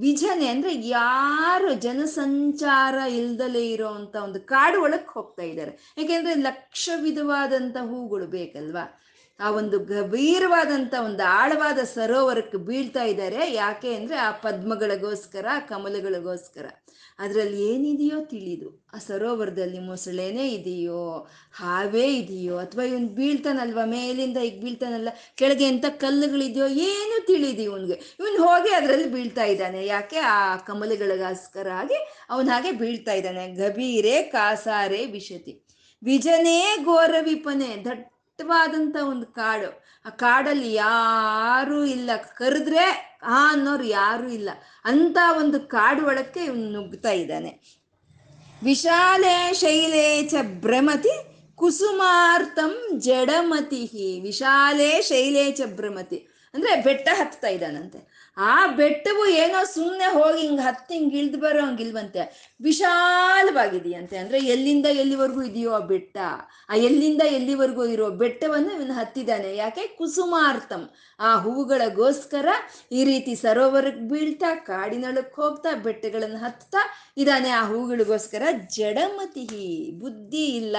[0.00, 5.94] ವಿಜನೆ ಅಂದ್ರೆ ಯಾರು ಜನಸಂಚಾರ ಇಲ್ದಲೇ ಇರೋವಂಥ ಒಂದು ಕಾಡು ಒಳಗೆ ಹೋಗ್ತಾ ಇದ್ದಾರೆ.
[5.98, 9.07] ಯಾಕೆಂದ್ರೆ ಲಕ್ಷ ವಿಧವಾದಂಥ ಹೂಗಳು ಬೇಕಲ್ವಾ?
[9.40, 13.52] ಆ ಒಂದು ಗಭೀರವಾದಂಥ ಒಂದು ಆಳವಾದ ಸರೋವರಕ್ಕೆ ಬೀಳ್ತಾ ಇದ್ದಾರೆ.
[13.52, 16.66] ಯಾಕೆ ಅಂದರೆ ಆ ಪದ್ಮಗಳಿಗೋಸ್ಕರ ಕಮಲಗಳಿಗೋಸ್ಕರ.
[17.18, 25.08] ಅದರಲ್ಲಿ ಏನಿದೆಯೋ ತಿಳಿದು, ಆ ಸರೋವರದಲ್ಲಿ ಮೊಸಳೆನೇ ಇದೆಯೋ, ಹಾವೇ ಇದೆಯೋ, ಅಥವಾ ಇವನು ಬೀಳ್ತಾನಲ್ವ, ಮೇಲಿಂದ ಈಗ ಬೀಳ್ತಾನಲ್ಲ,
[25.34, 28.16] ಕೆಳಗೆ ಎಂಥ ಕಲ್ಲುಗಳಿದೆಯೋ ಏನು ತಿಳಿದು ಇವನಿಗೆ.
[28.20, 29.86] ಇವನು ಹೋಗಿ ಅದರಲ್ಲಿ ಬೀಳ್ತಾ ಇದ್ದಾನೆ.
[29.86, 30.16] ಯಾಕೆ?
[30.16, 31.94] ಆ ಕಮಲಗಳಿಗೋಸ್ಕರ ಆಗಿ
[32.30, 33.46] ಅವನ ಹಾಗೆ ಬೀಳ್ತಾ ಇದ್ದಾನೆ.
[33.48, 35.64] ಗಭೀರೆ ಕಾಸಾರೆ ವಿಶತಿ.
[36.02, 39.84] ವಿಜನೇ ಘೋರ ವಿಪನೆ ದಟ್ಟ ದಟ್ಟವಾದಂಥ ಒಂದು ಕಾಡು.
[40.06, 42.10] ಆ ಕಾಡಲ್ಲಿ ಯಾರೂ ಇಲ್ಲ.
[42.36, 44.50] ಕರೆದ್ರೆ ಆ ಅನ್ನೋರು ಯಾರೂ ಇಲ್ಲ.
[44.84, 47.60] ಅಂತ ಒಂದು ಕಾಡು ಒಳಕ್ಕೆ ಇವನು ನುಗ್ತಾ ಇದ್ದಾನೆ.
[48.62, 51.10] ವಿಶಾಲೆ ಶೈಲೇ ಚ ಭ್ರಮತಿ
[51.54, 56.28] ಕುಸುಮಾರ್ಥಂ ಜಡಮತಿ ವಿಶಾಲೆ ಶೈಲೇ ಚ ಭ್ರಮತಿ.
[56.54, 58.17] ಅಂದ್ರೆ ಬೆಟ್ಟ ಹತ್ತಾ ಇದ್ದಾನಂತೆ.
[58.40, 62.52] ಆ ಬೆಟ್ಟವು ಏನೋ ಸುಮ್ಮನೆ ಹೋಗಿ ಹಿಂಗ್ ಹತ್ತಿ ಹಿಂಗ್ ಇಳ್ದು ಬರೋ ಹಂಗೆ ಇಲ್ವಂತೆ.
[62.60, 64.16] ವಿಶಾಲವಾಗಿದೆಯಂತೆ.
[64.16, 66.16] ಅಂದ್ರೆ ಎಲ್ಲಿಂದ ಎಲ್ಲಿವರೆಗೂ ಇದೆಯೋ ಆ ಬೆಟ್ಟ.
[66.68, 69.56] ಆ ಎಲ್ಲಿಂದ ಎಲ್ಲಿವರೆಗೂ ಇರೋ ಬೆಟ್ಟವನ್ನು ಇವನು ಹತ್ತಿದ್ದಾನೆ.
[69.56, 69.86] ಯಾಕೆ?
[69.86, 70.90] ಕುಸುಮಾರ್ಥಂ.
[71.20, 72.48] ಆ ಹೂವುಗಳಿಗೋಸ್ಕರ
[72.92, 77.50] ಈ ರೀತಿ ಸರೋವರಕ್ಕೆ ಬೀಳ್ತಾ, ಕಾಡಿನೊಳಕ್ಕೆ ಹೋಗ್ತಾ, ಬೆಟ್ಟಗಳನ್ನು ಹತ್ತಾ ಇದ್ದಾನೆ.
[77.50, 78.42] ಆ ಹೂಗಳಿಗೋಸ್ಕರ
[78.76, 80.76] ಜಡಮತಿಹಿ, ಬುದ್ಧಿ ಇಲ್ಲ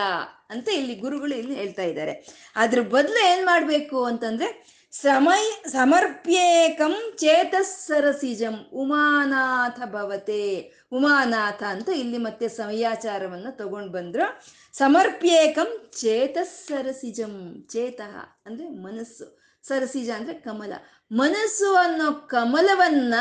[0.50, 2.12] ಅಂತ ಇಲ್ಲಿ ಗುರುಗಳು ಇಲ್ಲಿ ಹೇಳ್ತಾ ಇದ್ದಾರೆ.
[2.56, 10.74] ಅದ್ರ ಬದಲು ಏನ್ ಮಾಡ್ಬೇಕು ಅಂತಂದ್ರೆ ಸಮಯ, ಸಮರ್ಪ್ಯೇಕಂ ಚೇತಸ್ಸರಸಿಜಂ ಉಮಾನಾಥ ಭವತೆ.
[10.92, 14.42] ಉಮಾನಾಥ ಅಂತ ಇಲ್ಲಿ ಮತ್ತೆ ಸಮಯಾಚಾರವನ್ನು ತಗೊಂಡು ಬಂದ್ರು.
[14.78, 19.40] ಸಮರ್ಪ್ಯೇಕಂ ಚೇತಸ್ಸರಸಿಜಂ, ಚೇತಃ ಅಂದ್ರೆ ಮನಸ್ಸು.
[19.68, 20.74] ಸರಸಿಜ ಅಂದ್ರೆ ಕಮಲ.
[21.12, 23.14] ಮನಸ್ಸು ಅನ್ನೋ ಕಮಲವನ್ನ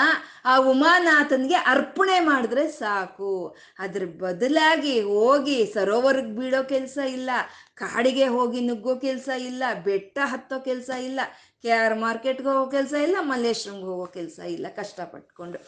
[0.44, 3.56] ಆ ಉಮಾನಾಥನ್ಗೆ ಅರ್ಪಣೆ ಮಾಡಿದ್ರೆ ಸಾಕು.
[3.78, 7.30] ಅದ್ರ ಬದಲಾಗಿ ಹೋಗಿ ಸರೋವರಕ್ಕೆ ಬೀಳೋ ಕೆಲಸ ಇಲ್ಲ.
[7.74, 9.62] ಕಾಡಿಗೆ ಹೋಗಿ ನುಗ್ಗೋ ಕೆಲಸ ಇಲ್ಲ.
[9.84, 11.20] ಬೆಟ್ಟ ಹತ್ತೋ ಕೆಲಸ ಇಲ್ಲ.
[11.62, 15.58] ಕೆ ಆರ್ ಮಾರ್ಕೆಟ್ಗೆ ಹೋಗೋ ಕೆಲಸ ಇಲ್ಲ, ಮಲ್ಲೇಶ್ವರಂಗೆ ಹೋಗೋ ಕೆಲಸ ಇಲ್ಲ, ಕಷ್ಟಪಟ್ಕೊಂಡು.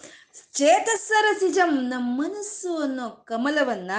[0.53, 3.91] ಚೇತಸ್ಸರಸಿಜಂ ನಮ್ಮ ಮನಸ್ಸು ಅನ್ನೋ ಕಮಲವನ್ನ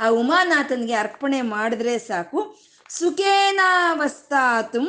[0.00, 2.56] ಆ ಉಮಾನಾಥನ್ಗೆ ಅರ್ಪಣೆ ಮಾಡಿದ್ರೆ ಸಾಕು.
[2.90, 4.82] ಸುಖೇನಾವಸ್ತಾತು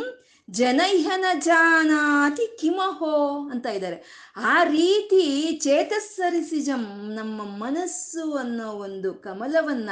[0.52, 4.30] ಜನೈಹನ ಜಾನಾತಿ ಕಿಮಹೋ ಅಂತ ಇದ್ದಾರೆ.
[4.38, 9.90] ಆ ರೀತಿ ಚೇತಸ್ಸರಿಸಿಜಂ ನಮ್ಮ ಮನಸ್ಸು ಅನ್ನೋ ಒಂದು ಕಮಲವನ್ನ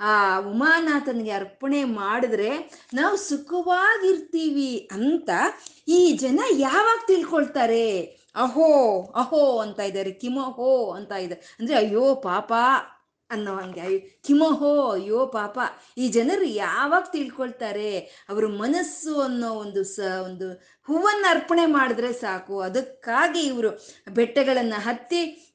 [0.00, 2.50] ಆ ಉಮಾನಾಥನಿಗೆ ಅರ್ಪಣೆ ಮಾಡಿದ್ರೆ
[2.94, 5.30] ನಾವು ಸುಖವಾಗಿರ್ತೀವಿ ಅಂತ
[5.88, 8.20] ಈ ಜನ ಯಾವಾಗ ತಿಳ್ಕೊಳ್ತಾರೆ?
[8.36, 10.10] ಅಹೋ ಅಹೋ ಅಂತ ಇದ್ದಾರೆ.
[10.10, 12.52] ಕಿಮಹೋ ಅಂತ ಇದ್ದಾರೆ ಅಂದ್ರೆ ಅಯ್ಯೋ, ಪಾಪ.
[13.30, 13.98] ಅನ್ನೋ ಹಂಗೆ.
[14.26, 15.58] ಕಿಮಹೋ, ಅಯ್ಯೋ, ಪಾಪ.
[15.98, 17.98] ಈ ಜನರು ಯಾವಾಗ ತಿಳ್ಕೊಳ್ತಾರೆ?
[18.28, 20.48] ಅವ್ರ ಮನಸ್ಸು ಅನ್ನೋ ಒಂದು ಸ, ಒಂದು
[20.88, 22.60] ಹೂವನ್ನು ಅರ್ಪಣೆ ಮಾಡಿದ್ರೆ ಸಾಕು.
[22.60, 23.70] ಅದಕ್ಕಾಗಿ ಇವರು
[24.14, 25.50] ಬೆಟ್ಟಗಳನ್ನು ಹತ್ತಿ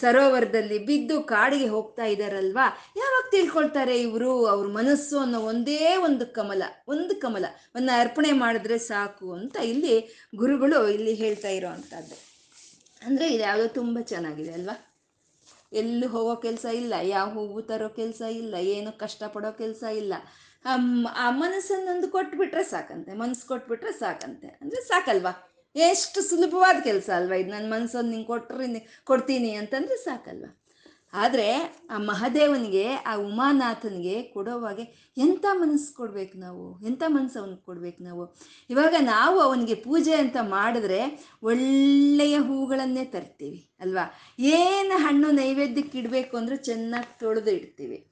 [0.00, 4.46] ಸರೋವರದಲ್ಲಿ ಬಿದ್ದು ಕಾಡಿಗೆ ಹೋಗ್ತಾ ಇದ್ದಾರಲ್ವಾ ಯಾವಾಗ ತಿಳ್ಕೊಳ್ತಾರೆ ಇವರು?
[4.46, 7.44] ಅವ್ರ ಮನಸ್ಸು ಅನ್ನೋ ಒಂದೇ ಒಂದು ಕಮಲ ಒಂದು ಕಮಲ.
[7.76, 9.94] ಒಂದು ಅರ್ಪಣೆ ಮಾಡಿದ್ರೆ ಸಾಕು ಅಂತ ಇಲ್ಲಿ
[10.36, 12.18] ಗುರುಗಳು ಇಲ್ಲಿ ಹೇಳ್ತಾ ಇರೋ ಅಂಥದ್ದು
[13.06, 14.91] ಅಂದರೆ ಇದು ಯಾವುದೋ ತುಂಬ ಚೆನ್ನಾಗಿದೆ ಅಲ್ವಾ?
[15.72, 20.14] ಎಲ್ಲೂ ಹೋಗೋ ಕೆಲಸ ಇಲ್ಲ, ಯಾವ ಹೂವು ತರೋ ಕೆಲಸ ಇಲ್ಲ, ಏನು ಕಷ್ಟಪಡೋ ಕೆಲಸ ಇಲ್ಲ.
[21.16, 24.48] ಆ ಮನಸ್ಸನ್ನೊಂದು ಕೊಟ್ಬಿಟ್ರೆ ಸಾಕಂತೆ, ಮನಸ್ಸು ಕೊಟ್ಬಿಟ್ರೆ ಸಾಕಂತೆ.
[24.62, 25.32] ಅಂದರೆ ಸಾಕಲ್ವಾ?
[25.76, 27.36] ಎಷ್ಟು ಸುಲಭವಾದ ಕೆಲಸ ಅಲ್ವಾ?
[27.42, 28.66] ಇದು ನನ್ನ ಮನಸ್ಸನ್ನು ನಿಂಗೆ ಕೊಟ್ಟರೆ
[29.04, 30.50] ಕೊಡ್ತೀನಿ ಅಂತಂದರೆ ಸಾಕಲ್ವಾ?
[31.14, 36.86] ಆದರೆ ಆ ಮಹಾದೇವನಿಗೆ, ಆ ಉಮಾನಾಥನಿಗೆ ಕೊಡೋವಾಗೆ ಎಂಥ ಮನಸ್ಸು ಕೊಡ್ಬೇಕು ನಾವು?
[36.86, 38.36] ಎಂಥ ಮನಸ್ಸು ಅವನಿಗೆ ಕೊಡ್ಬೇಕು ನಾವು?
[38.70, 41.00] ಇವಾಗ ನಾವು ಅವನಿಗೆ ಪೂಜೆ ಅಂತ ಮಾಡಿದ್ರೆ
[41.42, 44.14] ಒಳ್ಳೆಯ ಹೂಗಳನ್ನೇ ತರ್ತೀವಿ, ಅಲ್ವಾ?
[44.38, 48.11] ಏನು ಹಣ್ಣು ನೈವೇದ್ಯಕ್ಕೆ ಇಡಬೇಕು ಅಂದ್ರೆ ಚೆನ್ನಾಗಿ ತೊಳೆದು ಇಡ್ತೀವಿ.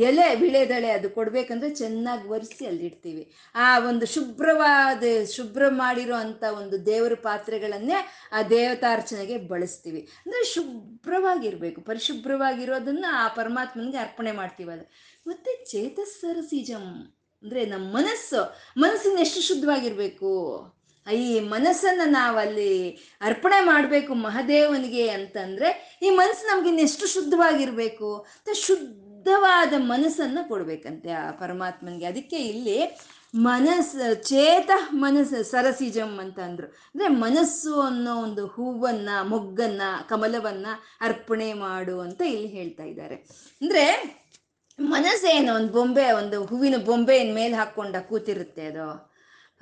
[0.00, 6.86] ಎಲೆ ಬಿಳೆದಳೆ ಅದು ಕೊಡಬೇಕಂದ್ರೆ ಚೆನ್ನಾಗಿ ಒರೆಸಿ ಅಲ್ಲಿ ಇಡ್ತೀವಿ ಆ ಒಂದು ಶುಭ್ರವಾದ, ಶುಭ್ರ ಮಾಡಿರೋ ಅಂಥ ಒಂದು
[6.86, 7.94] ದೇವರ ಪಾತ್ರೆಗಳನ್ನೇ
[8.32, 10.00] ಆ ದೇವತಾರ್ಚನೆಗೆ ಬಳಸ್ತೀವಿ.
[10.00, 11.80] ಅಂದರೆ ಶುಭ್ರವಾಗಿರಬೇಕು.
[11.80, 14.90] ಪರಿಶುಭ್ರವಾಗಿರೋದನ್ನು ಆ ಪರಮಾತ್ಮನಿಗೆ ಅರ್ಪಣೆ ಮಾಡ್ತೀವಿ ಅದು.
[15.26, 20.32] ಮತ್ತು ಚೇತಸ್ಸರಸಿಜಂ ಅಂದರೆ ನಮ್ಮ ಮನಸ್ಸು, ಮನಸ್ಸಿನ ಎಷ್ಟು ಶುದ್ಧವಾಗಿರಬೇಕು?
[21.06, 30.48] ಈ ಮನಸ್ಸನ್ನು ನಾವಲ್ಲಿ ಅರ್ಪಣೆ ಮಾಡಬೇಕು ಮಹಾದೇವನಿಗೆ ಅಂತಂದರೆ, ಈ ಮನಸ್ಸು ನಮ್ಗೆ ಇನ್ನೆಷ್ಟು ಶುದ್ಧವಾಗಿರಬೇಕು, ಅಂತ ಶುದ್ಧವಾದ ಮನಸ್ಸನ್ನು
[30.48, 32.06] ಕೊಡಬೇಕಂತೆ ಆ ಪರಮಾತ್ಮನಿಗೆ.
[32.06, 32.98] ಅದಕ್ಕೆ ಇಲ್ಲಿ
[33.34, 36.66] ಮನಸ್ಸು, ಚೇತ ಮನಸ್ಸು, ಸರಸಿಜಂ ಅಂತ ಅಂದ್ರು.
[36.66, 40.66] ಅಂದರೆ ಮನಸ್ಸು ಅನ್ನೋ ಒಂದು ಹೂವನ್ನ, ಮೊಗ್ಗನ್ನ, ಕಮಲವನ್ನ
[41.00, 43.14] ಅರ್ಪಣೆ ಮಾಡು ಅಂತ ಇಲ್ಲಿ ಹೇಳ್ತಾ ಇದ್ದಾರೆ.
[43.62, 43.84] ಅಂದರೆ
[44.78, 49.11] ಮನಸ್ಸೇನು ಒಂದು ಬೊಂಬೆ, ಒಂದು ಹೂವಿನ ಬೊಂಬೆ ಮೇಲೆ ಹಾಕ್ಕೊಂಡ ಕೂತಿರುತ್ತೆ ಅದು.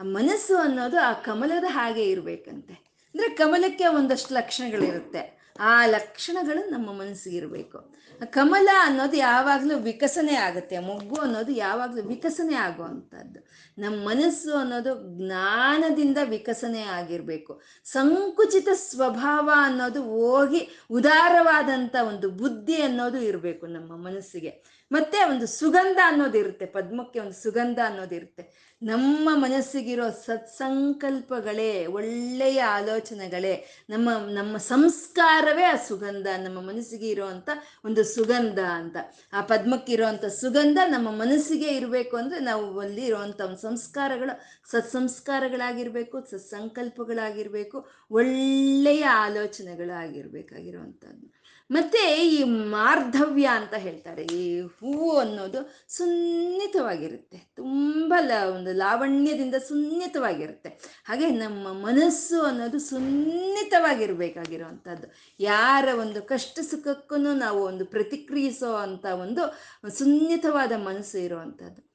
[0.00, 2.72] ಆ ಮನಸ್ಸು ಅನ್ನೋದು ಆ ಕಮಲದ ಹಾಗೆ ಇರಬೇಕಂತೆ.
[2.72, 5.40] ಅಂದರೆ ಕಮಲಕ್ಕೆ ಒಂದಷ್ಟು ಲಕ್ಷಣಗಳಿರುತ್ತೆ.
[5.60, 8.00] ಆ ಲಕ್ಷಣಗಳು ನಮ್ಮ ಮನಸ್ಸಿಗೆ ಇರಬೇಕು.
[8.24, 10.78] ಕಮಲ ಅನ್ನೋದು ಯಾವಾಗಲೂ ವಿಕಸನೆ ಆಗುತ್ತೆ.
[10.78, 13.46] ಮೊಗ್ಗು ಅನ್ನೋದು ಯಾವಾಗಲೂ ವಿಕಸನೆ ಆಗುವಂಥದ್ದು.
[13.78, 17.62] ನಮ್ಮ ಮನಸ್ಸು ಅನ್ನೋದು ಜ್ಞಾನದಿಂದ ವಿಕಸನೆ ಆಗಿರಬೇಕು.
[17.84, 24.79] ಸಂಕುಚಿತ ಸ್ವಭಾವ ಅನ್ನೋದು ಹೋಗಿ ಉದಾರವಾದಂಥ ಒಂದು ಬುದ್ಧಿ ಅನ್ನೋದು ಇರಬೇಕು ನಮ್ಮ ಮನಸ್ಸಿಗೆ.
[24.92, 28.70] ಮತ್ತೆ ಒಂದು ಸುಗಂಧ ಅನ್ನೋದಿರುತ್ತೆ ಪದ್ಮಕ್ಕೆ ಒಂದು ಸುಗಂಧ ಅನ್ನೋದು ಇರುತ್ತೆ.
[28.83, 37.48] ನಮ್ಮ ಮನಸ್ಸಿಗಿರೋ ಸತ್ಸಂಕಲ್ಪಗಳೇ, ಒಳ್ಳೆಯ ಆಲೋಚನೆಗಳೇ, ನಮ್ಮ ನಮ್ಮ ಸಂಸ್ಕಾರವೇ ಆ ಸುಗಂಧ, ನಮ್ಮ ಮನಸ್ಸಿಗೆ ಇರುವಂಥ
[37.85, 38.96] ಒಂದು ಸುಗಂಧ ಅಂತ.
[39.33, 49.05] ಆ ಪದ್ಮಕ್ಕಿರುವಂಥ ಸುಗಂಧ ನಮ್ಮ ಮನಸ್ಸಿಗೆ ಇರಬೇಕು ಅಂದರೆ ನಾವು ಅಲ್ಲಿ ಇರುವಂಥ ಒಂದು ಸಂಸ್ಕಾರಗಳು, ಸತ್ಸಂಸ್ಕಾರಗಳಾಗಿರಬೇಕು, ಸತ್ಸಂಕಲ್ಪಗಳಾಗಿರಬೇಕು, ಒಳ್ಳೆಯ
[49.05, 51.39] ಆಲೋಚನೆಗಳಾಗಿರ್ಬೇಕಾಗಿರುವಂಥದ್ದು
[51.70, 57.52] ಮತ್ತೆ ಈ ಮಾರ್ಧವ್ಯ ಅಂತ ಹೇಳ್ತಾರೆ, ಈ ಹೂವು ಅನ್ನೋದು ಸುನ್ನಿತವಾಗಿರುತ್ತೆ.
[57.56, 60.80] ತುಂಬ ಲ, ಒಂದು ಲಾವಣ್ಯದಿಂದ ಸುನ್ನಿತವಾಗಿರುತ್ತೆ.
[61.04, 65.06] ಹಾಗೆ ನಮ್ಮ ಮನಸ್ಸು ಅನ್ನೋದು ಸುನ್ನಿತವಾಗಿರ್ಬೇಕಾಗಿರುವಂಥದ್ದು.
[65.40, 69.59] ಯಾರ ಒಂದು ಕಷ್ಟ ಸುಖಕ್ಕೂ ನಾವು ಒಂದು ಪ್ರತಿಕ್ರಿಯಿಸೋ ಅಂಥ ಒಂದು
[69.98, 71.90] ಸುನ್ನಿತವಾದ ಮನಸ್ಸು ಇರುವಂಥದ್ದು.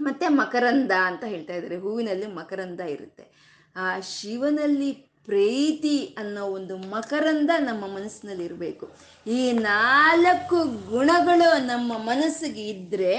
[0.00, 1.76] ಮತ್ತೆ ಮಕರಂದ ಅಂತ ಹೇಳ್ತಾ ಇದ್ದಾರೆ.
[1.76, 3.54] ಹೂವಿನಲ್ಲಿ ಮಕರಂದ ಇರುತ್ತೆ.
[3.76, 8.86] ಆ ಶಿವನಲ್ಲಿ ಪ್ರೀತಿ ಅನ್ನೋ ಒಂದು ಮಕರಂದ ನಮ್ಮ ಮನಸ್ಸಿನಲ್ಲಿ ಇರಬೇಕು
[9.26, 10.58] ಈ ನಾಲ್ಕು
[10.90, 13.14] ಗುಣಗಳು ನಮ್ಮ ಮನಸ್ಸಿಗೆ ಇದ್ದರೆ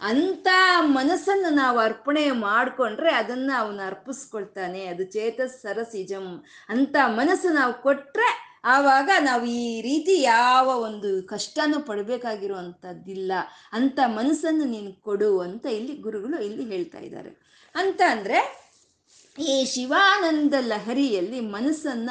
[0.00, 0.48] ಅಂಥ
[0.80, 4.86] ಮನಸ್ಸನ್ನು ನಾವು ಅರ್ಪಣೆ ಮಾಡಿಕೊಂಡ್ರೆ ಅದನ್ನು ಅವನು ಅರ್ಪಿಸ್ಕೊಳ್ತಾನೆ.
[4.86, 6.26] ಅದು ಚೇತಸ್ ಸರಸಿಜಂ
[6.68, 8.28] ಅಂತ ಮನಸ್ಸು ನಾವು ಕೊಟ್ಟರೆ
[8.64, 13.32] ಆವಾಗ ನಾವು ಈ ರೀತಿ ಯಾವ ಒಂದು ಕಷ್ಟನೂ ಪಡಬೇಕಾಗಿರುವಂಥದ್ದಿಲ್ಲ.
[13.72, 17.32] ಅಂತ ಮನಸ್ಸನ್ನು ನೀನು ಕೊಡು ಅಂತ ಇಲ್ಲಿ ಗುರುಗಳು ಇಲ್ಲಿ ಹೇಳ್ತಾ ಇದ್ದಾರೆ.
[17.74, 18.38] ಅಂತ ಅಂದರೆ
[19.38, 22.10] ಈ ಶಿವಾನಂದ ಲಹರಿಯಲ್ಲಿ ಮನಸ್ಸನ್ನ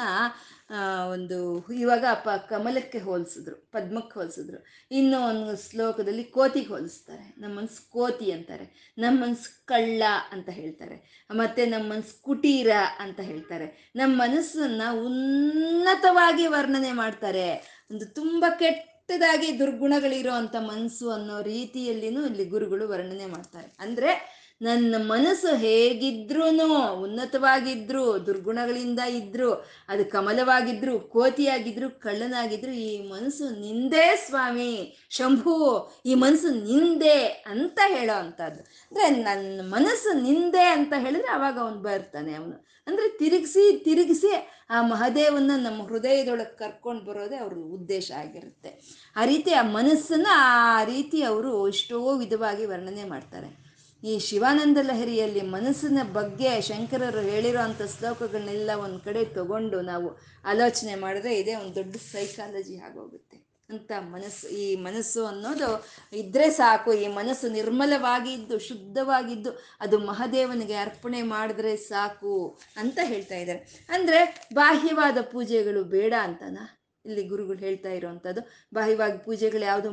[1.10, 4.66] ಒಂದು ಇವಾಗ ಪ ಕಮಲಕ್ಕೆ ಹೋಲಿಸಿದ್ರು, ಪದ್ಮಕ್ಕೆ ಹೋಲಿಸಿದ್ರು.
[4.90, 7.34] ಇನ್ನು ಒಂದು ಶ್ಲೋಕದಲ್ಲಿ ಕೋತಿಗೆ ಹೋಲಿಸ್ತಾರೆ.
[7.38, 8.94] ನಮ್ಮ ಮನ್ಸು ಕೋತಿ ಅಂತಾರೆ.
[8.98, 11.26] ನಮ್ಮ ಮನ್ಸು ಕಳ್ಳ ಅಂತ ಹೇಳ್ತಾರೆ.
[11.30, 13.92] ಮತ್ತೆ ನಮ್ಮ ಮನ್ಸು ಕುಟೀರ ಅಂತ ಹೇಳ್ತಾರೆ.
[13.96, 17.48] ನಮ್ಮ ಮನಸ್ಸನ್ನ ಉನ್ನತವಾಗಿ ವರ್ಣನೆ ಮಾಡ್ತಾರೆ.
[17.90, 23.76] ಒಂದು ತುಂಬ ಕೆಟ್ಟದಾಗಿ ದುರ್ಗುಣಗಳಿರೋ ಅಂತ ಮನಸ್ಸು ಅನ್ನೋ ರೀತಿಯಲ್ಲಿನೂ ಇಲ್ಲಿ ಗುರುಗಳು ವರ್ಣನೆ ಮಾಡ್ತಾರೆ.
[23.80, 26.44] ಅಂದರೆ ನನ್ನ ಮನಸ್ಸು ಹೇಗಿದ್ರೂ
[26.92, 29.52] ಉನ್ನತವಾಗಿದ್ರು, ದುರ್ಗುಣಗಳಿಂದ ಇದ್ರು,
[29.88, 38.62] ಅದು ಕಮಲವಾಗಿದ್ರು, ಕೋತಿಯಾಗಿದ್ರು, ಕಳ್ಳನಾಗಿದ್ರು, ಈ ಮನಸ್ಸು ನಿಂದೇ ಸ್ವಾಮಿ, ಶಂಭು, ಈ ಮನಸ್ಸು ನಿಂದೆ ಅಂತ ಹೇಳೋ ಅಂಥದ್ದು.
[38.62, 42.66] ಅಂದರೆ ನನ್ನ ಮನಸ್ಸು ನಿಂದೆ ಅಂತ ಹೇಳಿದ್ರೆ ಅವಾಗ ಅವನು ಬರ್ತಾನೆ ಅವನು.
[42.86, 49.02] ಅಂದರೆ ತಿರುಗಿಸಿ ತಿರುಗಿಸಿ ಆ ಮಹದೇವನ್ನ ನಮ್ಮ ಹೃದಯದೊಳಗೆ ಕರ್ಕೊಂಡು ಬರೋದೇ ಅವ್ರ ಉದ್ದೇಶ ಆಗಿರುತ್ತೆ.
[49.16, 53.63] ಆ ರೀತಿ ಆ ಮನಸ್ಸನ್ನು ಆ ರೀತಿ ಅವರು ಎಷ್ಟೋ ವಿಧವಾಗಿ ವರ್ಣನೆ ಮಾಡ್ತಾರೆ.
[54.04, 60.08] ಈ ಶಿವಾನಂದ ಲಹರಿಯಲ್ಲಿ ಮನಸ್ಸಿನ ಬಗ್ಗೆ ಶಂಕರರು ಹೇಳಿರೋ ಅಂಥ ಶ್ಲೋಕಗಳನ್ನೆಲ್ಲ ಒಂದು ಕಡೆ ತಗೊಂಡು ನಾವು
[60.44, 63.36] ಆಲೋಚನೆ ಮಾಡಿದ್ರೆ ಇದೇ ಒಂದು ದೊಡ್ಡ ಸೈಕಾಲಜಿ ಆಗೋಗುತ್ತೆ.
[63.70, 65.68] ಅಂತ ಮನಸ್ಸು, ಈ ಮನಸ್ಸು ಅನ್ನೋದು
[66.12, 69.50] ಇದ್ರೆ ಸಾಕು, ಈ ಮನಸ್ಸು ನಿರ್ಮಲವಾಗಿದ್ದು, ಶುದ್ಧವಾಗಿದ್ದು,
[69.80, 73.86] ಅದು ಮಹಾದೇವನಿಗೆ ಅರ್ಪಣೆ ಮಾಡಿದ್ರೆ ಸಾಕು ಅಂತ ಹೇಳ್ತಾ ಇದ್ದಾರೆ.
[73.88, 76.84] ಅಂದರೆ ಬಾಹ್ಯವಾದ ಪೂಜೆಗಳು ಬೇಡ ಅಂತನಾ?
[77.04, 78.42] ಇಲ್ಲಿ ಗುರುಗಳು ಹೇಳ್ತಾ ಇರೋವಂಥದ್ದು,
[78.74, 79.90] ಬಾಹ್ಯವಾಗಿ ಪೂಜೆಗಳು ಯಾವುದು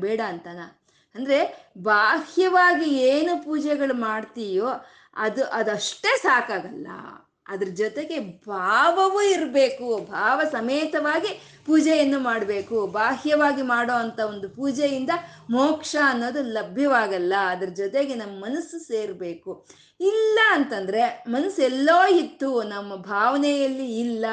[0.00, 0.77] ಬೇಡ ಅಂತನಾ?
[1.14, 4.68] ಅಂದರೆ ಬಾಹ್ಯವಾಗಿ ಏನು ಪೂಜೆಗಳು ಮಾಡ್ತೀಯೋ
[5.16, 6.88] ಅದು ಅದಷ್ಟೇ ಸಾಕಾಗಲ್ಲ.
[7.50, 12.86] ಅದ್ರ ಜೊತೆಗೆ ಭಾವವೂ ಇರಬೇಕು, ಭಾವ ಸಮೇತವಾಗಿ ಪೂಜೆಯನ್ನು ಮಾಡಬೇಕು.
[12.86, 15.10] ಬಾಹ್ಯವಾಗಿ ಮಾಡೋ ಅಂಥ ಒಂದು ಪೂಜೆಯಿಂದ
[15.50, 17.34] ಮೋಕ್ಷ ಅನ್ನೋದು ಲಭ್ಯವಾಗಲ್ಲ.
[17.48, 19.66] ಅದ್ರ ಜೊತೆಗೆ ನಮ್ಮ ಮನಸ್ಸು ಸೇರಬೇಕು.
[20.00, 24.26] ಇಲ್ಲ ಅಂತಂದ್ರೆ ಮನಸ್ಸು ಎಲ್ಲೋ ಇತ್ತು, ನಮ್ಮ ಭಾವನೆಯಲ್ಲಿ ಇಲ್ಲ.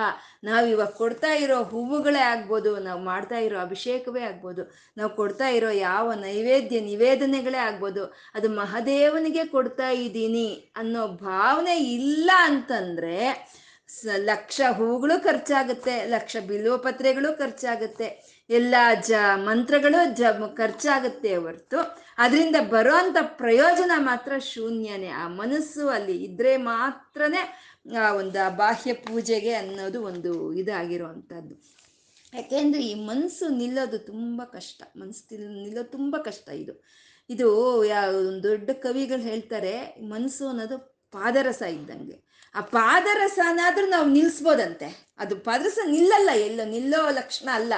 [0.48, 4.64] ನಾವು ಇವಾಗ ಕೊಡ್ತಾ ಇರೋ ಹೂವುಗಳೇ ಆಗ್ಬೋದು, ನಾವು ಮಾಡ್ತಾ ಇರೋ ಅಭಿಷೇಕವೇ ಆಗ್ಬೋದು,
[4.98, 8.06] ನಾವು ಕೊಡ್ತಾ ಇರೋ ಯಾವ ನೈವೇದ್ಯ ನಿವೇದನೆಗಳೇ ಆಗ್ಬೋದು,
[8.38, 10.50] ಅದು ಮಹಾದೇವನಿಗೆ ಕೊಡ್ತಾ ಇದ್ದೀನಿ
[10.84, 13.20] ಅನ್ನೋ ಭಾವನೆ ಇಲ್ಲ ಅಂತಂದ್ರೆ
[14.30, 18.08] ಲಕ್ಷ ಹೂಗಳು ಖರ್ಚಾಗುತ್ತೆ, ಲಕ್ಷ ಬಿಲ್ವಪತ್ರೆಗಳು ಖರ್ಚಾಗುತ್ತೆ,
[18.50, 18.76] ಎಲ್ಲ
[19.08, 21.80] ಜ ಮಂತ್ರಗಳು ಜ ಖರ್ಚಾಗುತ್ತೆ ಹೊರ್ತು,
[22.24, 25.12] ಅದರಿಂದ ಬರೋ ಅಂಥ ಪ್ರಯೋಜನ ಮಾತ್ರ ಶೂನ್ಯನೇ.
[25.22, 27.44] ಆ ಮನಸ್ಸು ಅಲ್ಲಿ ಇದ್ರೆ ಮಾತ್ರನೇ
[27.94, 31.76] ಆ ಒಂದು ಬಾಹ್ಯ ಪೂಜೆಗೆ ಅನ್ನೋದು ಒಂದು ಇದಾಗಿರುವಂಥದ್ದು.
[32.34, 34.84] ಯಾಕೆಂದ್ರೆ ಈ ಮನಸ್ಸು ನಿಲ್ಲೋದು ತುಂಬ ಕಷ್ಟ.
[34.98, 36.86] ಮನಸ್ಸು ನಿಲ್ಲೋದು ತುಂಬ ಕಷ್ಟ ಇದು.
[37.30, 38.14] ಇದು ಯಾವ
[38.44, 40.78] ದೊಡ್ಡ ಕವಿಗಳು ಹೇಳ್ತಾರೆ ಮನಸ್ಸು ಅನ್ನೋದು
[41.12, 42.26] ಪಾದರಸ ಇದ್ದಂಗೆ.
[42.56, 47.74] ಆ ಪಾದರಸನಾದ್ರೂ ನಾವು ನಿಲ್ಲಿಸ್ಬೋದಂತೆ ಅದು ಪಾದರಸ ನಿಲ್ಲಲ್ಲ, ಎಲ್ಲೋ ನಿಲ್ಲೋ ಲಕ್ಷಣ ಅಲ್ಲ.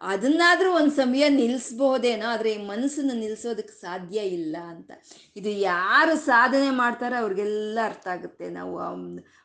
[0.00, 4.90] ಅದನ್ನಾದ್ರೂ ಒಂದು ಸಮಯ ನಿಲ್ಲಿಸ್ಬೋದೇನೋ ಆದರೆ ಈ ಮನಸ್ಸನ್ನು ನಿಲ್ಲಿಸೋದಕ್ಕೆ ಸಾಧ್ಯ ಇಲ್ಲ ಅಂತ.
[5.36, 8.50] ಇದು ಯಾರು ಸಾಧನೆ ಮಾಡ್ತಾರೋ ಅವ್ರಿಗೆಲ್ಲ ಅರ್ಥ ಆಗುತ್ತೆ.
[8.50, 8.74] ನಾವು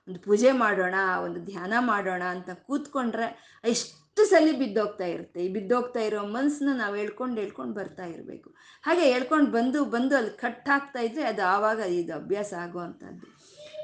[0.08, 5.46] ಒಂದು ಪೂಜೆ ಮಾಡೋಣ, ಒಂದು ಧ್ಯಾನ ಮಾಡೋಣ ಅಂತ ಕೂತ್ಕೊಂಡ್ರೆ ಎಷ್ಟು ಸಲ ಬಿದ್ದೋಗ್ತಾ ಇರುತ್ತೆ.
[5.46, 8.56] ಈ ಬಿದ್ದೋಗ್ತಾ ಇರೋ ಮನಸ್ಸನ್ನ ನಾವು ಹೇಳ್ಕೊಂಡು ಹೇಳ್ಕೊಂಡು ಬರ್ತಾ ಇರಬೇಕು.
[8.84, 13.38] ಹಾಗೆ ಹೇಳ್ಕೊಂಡು ಬಂದು ಬಂದು ಅಲ್ಲಿ ಕಟ್ ಆಗ್ತಾ ಇದ್ರೆ ಅದು ಆವಾಗ ಇದು ಅಭ್ಯಾಸ ಆಗುವಂಥದ್ದು.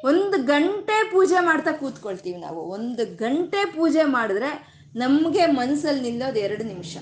[0.08, 2.62] ಒಂದು ಗಂಟೆ ಪೂಜೆ ಮಾಡ್ತಾ ಕೂತ್ಕೊಳ್ತೀವಿ ನಾವು.
[2.62, 6.98] ಒಂದು ಗಂಟೆ ಪೂಜೆ ಮಾಡಿದ್ರೆ ನಮಗೆ ಮನಸ್ಸಲ್ಲಿ ನಿಲ್ಲೋದು ಎರಡು ನಿಮಿಷ.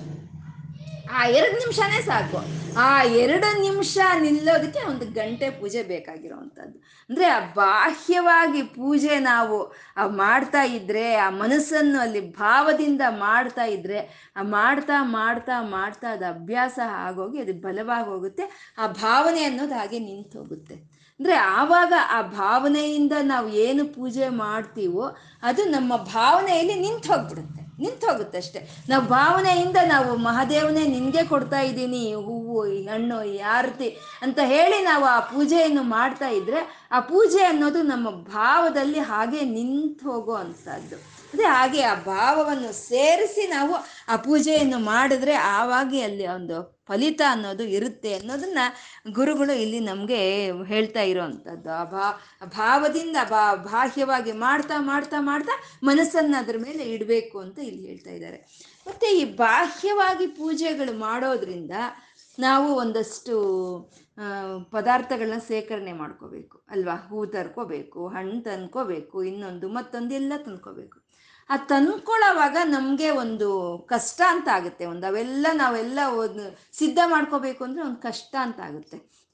[1.12, 2.66] ಆ ಎರಡು ನಿಮಿಷನೇ ಸಾಕು.
[2.78, 6.78] ಆ ಎರಡು ನಿಮಿಷ ನಿಲ್ಲೋದಕ್ಕೆ ಒಂದು ಗಂಟೆ ಪೂಜೆ ಬೇಕಾಗಿರೋವಂಥದ್ದು.
[7.10, 14.42] ಅಂದರೆ ಆ ಬಾಹ್ಯವಾಗಿ ಪೂಜೆ ನಾವು, ಆ ಮಾಡ್ತಾ ಇದ್ರೆ, ಆ ಮನಸ್ಸನ್ನು ಅಲ್ಲಿ ಭಾವದಿಂದ ಮಾಡ್ತಾ ಇದ್ರೆ, ಆ
[14.42, 18.74] ಮಾಡ್ತಾ ಮಾಡ್ತಾ ಮಾಡ್ತಾ ಅದು ಅಭ್ಯಾಸ ಆಗೋಗಿ ಅದು ಬಲವಾಗಿ ಹೋಗುತ್ತೆ.
[18.78, 20.74] ಆ ಭಾವನೆ ಅನ್ನೋದು ಹಾಗೆ ನಿಂತು ಹೋಗುತ್ತೆ.
[21.20, 27.65] ಅಂದರೆ ಆವಾಗ ಆ ಭಾವನೆಯಿಂದ ನಾವು ಏನು ಪೂಜೆ ಮಾಡ್ತೀವೋ ಅದು ನಮ್ಮ ಭಾವನೆಯಲ್ಲಿ ನಿಂತು ಹೋಗ್ಬಿಡುತ್ತೆ.
[27.78, 33.88] ನಿಂತು ಹೋಗುತ್ತೆ ಅಷ್ಟೆ ನಾವು ಭಾವನೆಯಿಂದ ನಾವು ಮಹಾದೇವನೇ ನಿನಗೆ ಕೊಡ್ತಾ ಇದ್ದೀನಿ, ಹೂವು ಈ ಹಣ್ಣು, ಈ ಆರತಿ
[34.22, 36.62] ಅಂತ ಹೇಳಿ ನಾವು ಆ ಪೂಜೆಯನ್ನು ಮಾಡ್ತಾ ಇದ್ರೆ
[36.92, 41.15] ಆ ಪೂಜೆ ಅನ್ನೋದು ನಮ್ಮ ಭಾವದಲ್ಲಿ ಹಾಗೆ ನಿಂತು ಹೋಗೋ ಅಂಥದ್ದು.
[41.32, 43.74] ಅದೇ ಹಾಗೆ ಆ ಭಾವವನ್ನು ಸೇರಿಸಿ ನಾವು
[44.08, 48.58] ಆ ಪೂಜೆಯನ್ನು ಮಾಡಿದ್ರೆ ಆವಾಗಿ ಅಲ್ಲಿ ಒಂದು ಫಲಿತ ಅನ್ನೋದು ಇರುತ್ತೆ ಅನ್ನೋದನ್ನ
[49.10, 51.70] ಗುರುಗಳು ಇಲ್ಲಿ ನಮಗೆ ಹೇಳ್ತಾ ಇರೋವಂಥದ್ದು.
[51.72, 52.06] ಆ ಭಾ
[52.46, 55.52] ಭಾವದಿಂದ ಬಾ, ಬಾಹ್ಯವಾಗಿ ಮಾಡ್ತಾ ಮಾಡ್ತಾ ಮಾಡ್ತಾ
[55.82, 58.36] ಮನಸ್ಸನ್ನು ಅದ್ರ ಮೇಲೆ ಇಡಬೇಕು ಅಂತ ಇಲ್ಲಿ ಹೇಳ್ತಾ ಇದ್ದಾರೆ.
[58.86, 61.70] ಮತ್ತು ಈ ಬಾಹ್ಯವಾಗಿ ಪೂಜೆಗಳು ಮಾಡೋದ್ರಿಂದ
[62.38, 63.34] ನಾವು ಒಂದಷ್ಟು
[64.72, 66.66] ಪದಾರ್ಥಗಳನ್ನ ಸೇಕರಣೆ ಮಾಡ್ಕೋಬೇಕು.
[66.68, 66.94] ಅಲ್ವಾ?
[67.08, 71.05] ಹೂ ತರ್ಕೋಬೇಕು, ಹಣ್ಣು ತಂದ್ಕೋಬೇಕು, ಇನ್ನೊಂದು ಮತ್ತೊಂದು ಎಲ್ಲ ತಂದ್ಕೋಬೇಕು.
[71.50, 74.86] ಆ ತಂದ್ಕೊಳ್ಳೋವಾಗ ನಮಗೆ ಒಂದು ಕಷ್ಟ ಅಂತ ಆಗುತ್ತೆ.
[74.86, 75.98] ಒಂದು ಅವೆಲ್ಲ ನಾವೆಲ್ಲ
[76.72, 79.26] ಸಿದ್ಧ ಮಾಡ್ಕೋಬೇಕು ಅಂದರೆ ಒಂದು ಕಷ್ಟ ಅಂತ ಆಗುತ್ತೆ.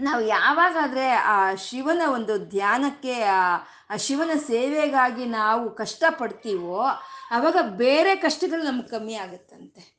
[0.00, 6.80] ನಾವು ಯಾವಾಗಾದ್ರೆ ಆ ಶಿವನ ಒಂದು ಧ್ಯಾನಕ್ಕೆ, ಆ ಶಿವನ ಸೇವೆಗಾಗಿ ನಾವು ಕಷ್ಟಪಡ್ತೀವೋ
[7.30, 9.91] ಆವಾಗ ಬೇರೆ ಕಷ್ಟಗಳು ನಮ್ಗೆ ಕಮ್ಮಿ ಆಗುತ್ತಂತೆ.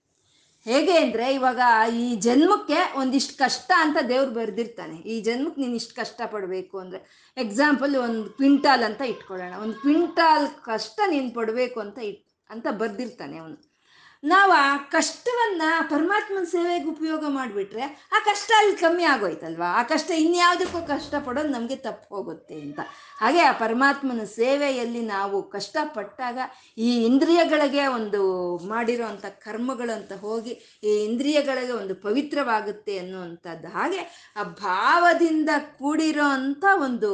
[0.66, 1.61] ಹೇಗೆ ಅಂದರೆ ಇವಾಗ
[2.03, 4.97] ಈ ಜನ್ಮಕ್ಕೆ ಒಂದಿಷ್ಟು ಕಷ್ಟ ಅಂತ ದೇವ್ರು ಬರೆದಿರ್ತಾನೆ.
[5.14, 6.99] ಈ ಜನ್ಮಕ್ಕೆ ನೀನು ಇಷ್ಟು ಕಷ್ಟಪಡಬೇಕು ಅಂದರೆ
[7.38, 9.53] ಎಕ್ಸಾಂಪಲ್ ಒಂದು ಕ್ವಿಂಟಾಲ್ ಅಂತ ಇಟ್ಕೊಳ್ಳೋಣ.
[9.64, 13.57] ಒಂದು ಕ್ವಿಂಟಾಲ್ ಕಷ್ಟ ನೀನು ಪಡಬೇಕು ಅಂತ ಇಟ್, ಅಂತ ಬರ್ದಿರ್ತಾನೆ ಅವನು.
[14.24, 19.65] ನಾವು ಆ ಕಷ್ಟವನ್ನ ಪರಮಾತ್ಮನ ಸೇವೆಗೆ ಉಪಯೋಗ ಮಾಡಿಬಿಟ್ರೆ ಆ ಕಷ್ಟ ಅಲ್ಲಿ ಕಮ್ಮಿ ಆಗೋಯ್ತಲ್ವಾ?
[19.65, 22.80] ಆ ಕಷ್ಟ ಇನ್ಯಾವುದಕ್ಕೂ ಕಷ್ಟಪಡೋದು ನಮಗೆ ತಪ್ಪು ಹೋಗುತ್ತೆ ಅಂತ.
[23.19, 26.39] ಹಾಗೆ ಆ ಪರಮಾತ್ಮನ ಸೇವೆಯಲ್ಲಿ ನಾವು ಕಷ್ಟಪಟ್ಟಾಗ
[26.78, 28.21] ಈ ಇಂದ್ರಿಯಗಳಿಗೆ ಒಂದು
[28.67, 33.67] ಮಾಡಿರೋ ಅಂಥ ಕರ್ಮಗಳಂತ ಹೋಗಿ ಈ ಇಂದ್ರಿಯಗಳಿಗೆ ಒಂದು ಪವಿತ್ರವಾಗುತ್ತೆ ಅನ್ನುವಂಥದ್ದು.
[33.67, 35.49] ಹಾಗೆ ಆ ಭಾವದಿಂದ
[35.80, 37.11] ಕೂಡಿರೋ ಅಂಥ ಒಂದು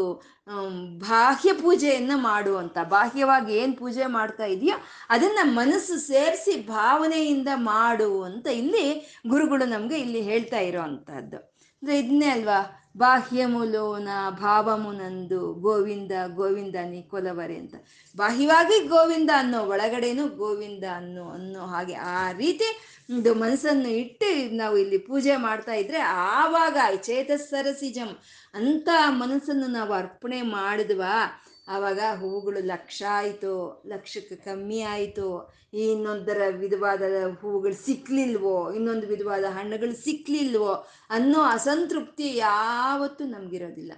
[0.97, 2.77] ಬಾಹ್ಯ ಪೂಜೆಯನ್ನು ಮಾಡುವಂತ.
[2.89, 4.77] ಬಾಹ್ಯವಾಗಿ ಏನು ಪೂಜೆ ಮಾಡ್ತಾ ಇದೆಯೋ
[5.09, 8.85] ಅದನ್ನ ಮನಸ್ಸು ಸೇರಿಸಿ ಭಾವನೆಯಿಂದ ಮಾಡು ಅಂತ ಇಲ್ಲಿ
[9.27, 12.75] ಗುರುಗಳು ನಮಗೆ ಇಲ್ಲಿ ಹೇಳ್ತಾ ಇರೋ ಅಂಥದ್ದು ಅಂದರೆ ಇದನ್ನೇ ಅಲ್ವಾ?
[12.97, 17.75] ಬಾಹ್ಯ ಮೂಲೋನ ಭಾವಮುನಂದು ಗೋವಿಂದ ಗೋವಿಂದ ನೀ ಕೊಲವರೆ ಅಂತ.
[18.17, 22.69] ಬಾಹ್ಯವಾಗಿ ಗೋವಿಂದ ಅನ್ನೋ, ಒಳಗಡೆನೂ ಗೋವಿಂದ ಅನ್ನೋ ಅನ್ನೋ ಹಾಗೆ ಆ ರೀತಿ
[23.13, 28.19] ಒಂದು ಮನಸ್ಸನ್ನು ಇಟ್ಟು ನಾವು ಇಲ್ಲಿ ಪೂಜೆ ಮಾಡ್ತಾ ಇದ್ರೆ ಆವಾಗ ಚೇತಸ್ಸರಸಿಜಂ.
[28.53, 31.45] ಅಂತ ಮನಸ್ಸನ್ನು ನಾವು ಅರ್ಪಣೆ ಮಾಡಿದ್ವಾ.
[31.67, 35.59] ಆವಾಗ ಹೂವುಗಳು ಲಕ್ಷ ಆಯಿತು, ಲಕ್ಷಕ್ಕೆ ಕಮ್ಮಿ ಆಯಿತು.
[35.73, 37.01] ಇನ್ನೊಂದರ ವಿಧವಾದ
[37.41, 43.91] ಹೂವುಗಳು ಸಿಕ್ಕಲಿಲ್ವೋ ಇನ್ನೊಂದು ವಿಧವಾದ ಹಣ್ಣುಗಳು ಸಿಕ್ಲಿಲ್ವೋ ಅನ್ನೋ ಅಸಂತೃಪ್ತಿ ಯಾವತ್ತೂ ನಮಗಿರೋದಿಲ್ಲ.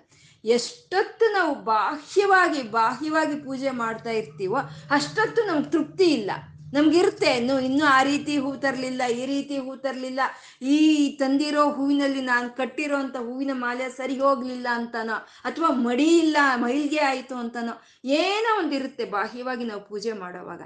[0.45, 4.57] ಎಷ್ಟೊತ್ತು ನಾವು ಬಾಹ್ಯವಾಗಿ ಬಾಹ್ಯವಾಗಿ ಪೂಜೆ ಮಾಡ್ತಾ ಇರ್ತೀವೋ
[4.89, 6.31] ಅಷ್ಟೊತ್ತು ನಮ್ಗೆ ತೃಪ್ತಿ ಇಲ್ಲ.
[6.73, 10.19] ನಮ್ಗಿರುತ್ತೆ, ಇನ್ನು, ಇನ್ನೂ ಆ ರೀತಿ ಹೂ ತರಲಿಲ್ಲ, ಈ ರೀತಿ ಹೂ ತರಲಿಲ್ಲ,
[10.61, 10.77] ಈ
[11.17, 15.13] ತಂದಿರೋ ಹೂವಿನಲ್ಲಿ ನಾನು ಕಟ್ಟಿರೋ ಅಂತ ಹೂವಿನ ಮಾಲೆ ಸರಿ ಹೋಗ್ಲಿಲ್ಲ ಅಂತಾನೋ,
[15.45, 20.61] ಅಥವಾ ಮಡಿ ಇಲ್ಲ, ಮೈಲ್ಗೆ ಆಯಿತು ಅಂತಾನೋ, ಏನೋ ಒಂದಿರುತ್ತೆ ಬಾಹ್ಯವಾಗಿ ನಾವು ಪೂಜೆ ಮಾಡೋವಾಗ.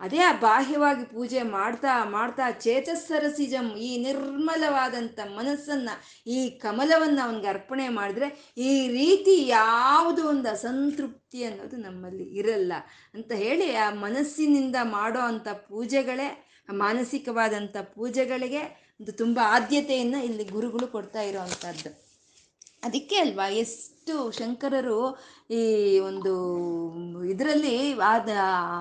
[0.00, 5.94] ಅದೇ ಆ ಬಾಹ್ಯವಾಗಿ ಪೂಜೆ ಮಾಡ್ತಾ ಮಾಡ್ತಾ ಚೇತಸ್ಸರಸಿಜಂ ಈ ನಿರ್ಮಲವಾದಂಥ ಮನಸ್ಸನ್ನು,
[6.26, 12.72] ಈ ಕಮಲವನ್ನು ಅವನಿಗೆ ಅರ್ಪಣೆ ಮಾಡಿದ್ರೆ ಈ ರೀತಿ ಯಾವುದು ಒಂದು ಅಸಂತೃಪ್ತಿ ಅನ್ನೋದು ನಮ್ಮಲ್ಲಿ ಇರಲ್ಲ.
[13.14, 16.28] ಅಂತ ಹೇಳಿ ಆ ಮನಸ್ಸಿನಿಂದ ಮಾಡೋ ಅಂಥ ಪೂಜೆಗಳೇ
[16.68, 18.62] ಮಾನಸಿಕವಾದಂಥ ಪೂಜೆಗಳಿಗೆ
[19.00, 22.05] ಒಂದು ತುಂಬ ಆದ್ಯತೆಯನ್ನು ಇಲ್ಲಿ ಗುರುಗಳು ಕೊಡ್ತಾ ಇರೋವಂಥದ್ದು
[22.86, 25.18] ಅದಕ್ಕೆ ಅಲ್ವಾ ಎಷ್ಟು ಶಂಕರರು
[25.50, 25.62] ಈ
[25.98, 26.32] ಒಂದು
[27.24, 28.28] ಇದರಲ್ಲಿ ಆದ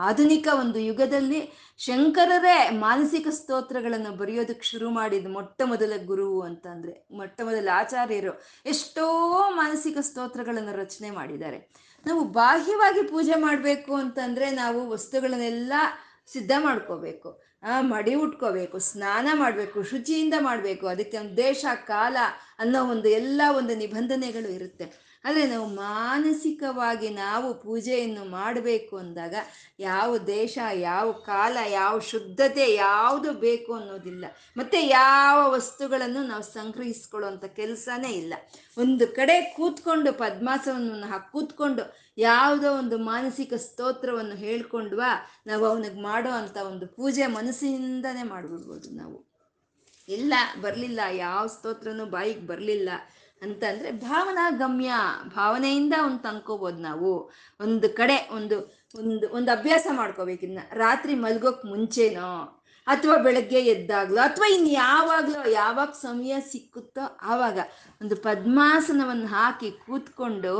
[0.04, 1.40] ಆಧುನಿಕ ಒಂದು ಯುಗದಲ್ಲಿ
[1.78, 8.34] ಶಂಕರರೇ ಮಾನಸಿಕ ಸ್ತೋತ್ರಗಳನ್ನು ಬರೆಯೋದಕ್ಕೆ ಶುರು ಮಾಡಿದ ಮೊಟ್ಟ ಮೊದಲ ಗುರು ಅಂತಂದರೆ, ಮೊಟ್ಟ ಮೊದಲ ಆಚಾರ್ಯರು
[8.66, 9.06] ಎಷ್ಟೋ
[9.50, 11.58] ಮಾನಸಿಕ ಸ್ತೋತ್ರಗಳನ್ನು ರಚನೆ ಮಾಡಿದ್ದಾರೆ.
[12.06, 15.74] ನಾವು ಬಾಹ್ಯವಾಗಿ ಪೂಜೆ ಮಾಡಬೇಕು ಅಂತಂದರೆ ನಾವು ವಸ್ತುಗಳನ್ನೆಲ್ಲ
[16.28, 17.45] ಸಿದ್ಧ ಮಾಡ್ಕೋಬೇಕು.
[17.82, 20.88] ಮಡಿ ಉಟ್ಕೋಬೇಕು, ಸ್ನಾನ ಮಾಡಬೇಕು, ಶುಚಿಯಿಂದ ಮಾಡಬೇಕು.
[20.88, 22.18] ಅದಕ್ಕೆ ಒಂದು ದೇಶ, ಕಾಲ
[22.60, 25.15] ಅನ್ನೋ ಒಂದು ಎಲ್ಲ ಒಂದು ನಿಬಂಧನೆಗಳು ಇರುತ್ತೆ.
[25.26, 29.36] ಆದರೆ ನಾವು ಮಾನಸಿಕವಾಗಿ ನಾವು ಪೂಜೆಯನ್ನು ಮಾಡಬೇಕು ಅಂದಾಗ
[29.80, 34.26] ಯಾವ ದೇಶ, ಯಾವ ಕಾಲ, ಯಾವ ಶುದ್ಧತೆ ಯಾವುದು ಬೇಕು ಅನ್ನೋದಿಲ್ಲ.
[34.58, 38.34] ಮತ್ತೆ ಯಾವ ವಸ್ತುಗಳನ್ನು ನಾವು ಸಂಗ್ರಹಿಸ್ಕೊಳ್ಳುವಂಥ ಕೆಲಸನೇ ಇಲ್ಲ.
[38.78, 45.12] ಒಂದು ಕಡೆ ಕೂತ್ಕೊಂಡು ಪದ್ಮಾಸನವನ್ನು ಹಾಕಿ ಕೂತ್ಕೊಂಡು ಯಾವುದೋ ಒಂದು ಮಾನಸಿಕ ಸ್ತೋತ್ರವನ್ನು ಹೇಳ್ಕೊಂಡ್ವಾ
[45.48, 49.36] ನಾವು ಅವನಿಗೆ ಮಾಡೋ ಅಂಥ ಒಂದು ಪೂಜೆ ಮನಸ್ಸಿನಿಂದನೇ ಮಾಡಿಬಿಡ್ಬೋದು ನಾವು.
[50.10, 52.90] ಇಲ್ಲ, ಬರಲಿಲ್ಲ, ಯಾವ ಸ್ತೋತ್ರನೂ ಬಾಯಿಗೆ ಬರಲಿಲ್ಲ.
[53.46, 54.92] ಅಂತಂದರೆ ಭಾವನಾ ಗಮ್ಯ
[55.36, 57.14] ಭಾವನೆಯಿಂದ ಅವ್ನು ತಂದ್ಕೋಬೋದು ನಾವು.
[57.60, 58.58] ಒಂದು ಕಡೆ ಒಂದು
[59.00, 62.30] ಒಂದು ಒಂದು ಅಭ್ಯಾಸ ಮಾಡ್ಕೋಬೇಕು ಮಾಡ್ಕೋಬೇಕಿನ್ನ ರಾತ್ರಿ ಮಲ್ಗೋಕ್ ಮುಂಚೆನೋ,
[62.88, 67.60] ಅಥವಾ ಬೆಳಗ್ಗೆ ಎದ್ದಾಗ್ಲೋ, ಅಥವಾ ಇನ್ನು ಯಾವಾಗ್ಲೋ, ಯಾವಾಗ ಸಮಯ ಸಿಕ್ಕುತ್ತೋ ಆವಾಗ
[68.02, 70.54] ಒಂದು ಪದ್ಮಾಸನವನ್ನು ಹಾಕಿ ಕೂತ್ಕೊಂಡು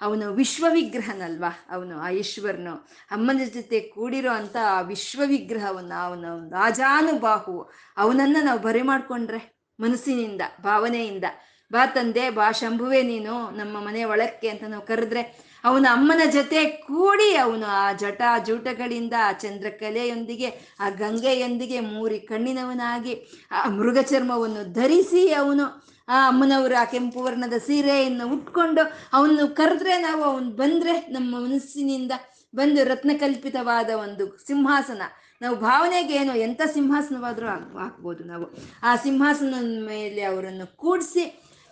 [0.00, 2.74] ಅವನು ವಿಶ್ವವಿಗ್ರಹನಲ್ವಾ, ಅವನು, ಆ ಈಶ್ವರನು,
[3.10, 7.58] ಅಮ್ಮನ ಜೊತೆ ಕೂಡಿರೋ ಅಂತ ಆ ವಿಶ್ವವಿಗ್ರಹವನ್ನು, ಅವನ ರಾಜಾನುಬಾಹು
[7.96, 9.42] ಅವನನ್ನು ನಾವು ಬರೆ ಮಾಡಿಕೊಂಡ್ರೆ
[9.78, 11.24] ಮನಸ್ಸಿನಿಂದ, ಭಾವನೆಯಿಂದ.
[11.70, 15.22] ಬಾ ತಂದೆ, ಬಾ ಶಂಭುವೆ ನೀನು ನಮ್ಮ ಮನೆ ಒಳಕ್ಕೆ ಅಂತ ನಾವು ಕರೆದ್ರೆ
[15.64, 20.48] ಅವನ ಅಮ್ಮನ ಜೊತೆ ಕೂಡಿ ಅವನು ಆ ಜಟ ಜೂಟಗಳಿಂದ ಆ ಚಂದ್ರಕಲೆಯೊಂದಿಗೆ,
[20.80, 23.14] ಆ ಗಂಗೆಯೊಂದಿಗೆ ಮೂರಿ ಕಣ್ಣಿನವನಾಗಿ,
[23.50, 25.66] ಆ ಮೃಗ ಚರ್ಮವನ್ನು ಧರಿಸಿ ಅವನು
[26.08, 32.12] ಆ ಅಮ್ಮನವರು ಆ ಕೆಂಪು ವರ್ಣದ ಸೀರೆಯನ್ನು ಉಟ್ಕೊಂಡು ಅವನು ಕರೆದ್ರೆ ನಾವು ಅವನು ಬಂದ್ರೆ ನಮ್ಮ ಮನಸ್ಸಿನಿಂದ
[32.54, 35.02] ಬಂದು ರತ್ನಕಲ್ಪಿತವಾದ ಒಂದು ಸಿಂಹಾಸನ.
[35.42, 38.46] ನಾವು ಭಾವನೆಗೆ ಏನು ಎಂಥ ಸಿಂಹಾಸನವಾದರೂ ಹಾಕ್ ಹಾಕ್ಬೋದು ನಾವು.
[38.82, 41.24] ಆ ಸಿಂಹಾಸನದ ಮೇಲೆ ಅವರನ್ನು ಕೂಡಿಸಿ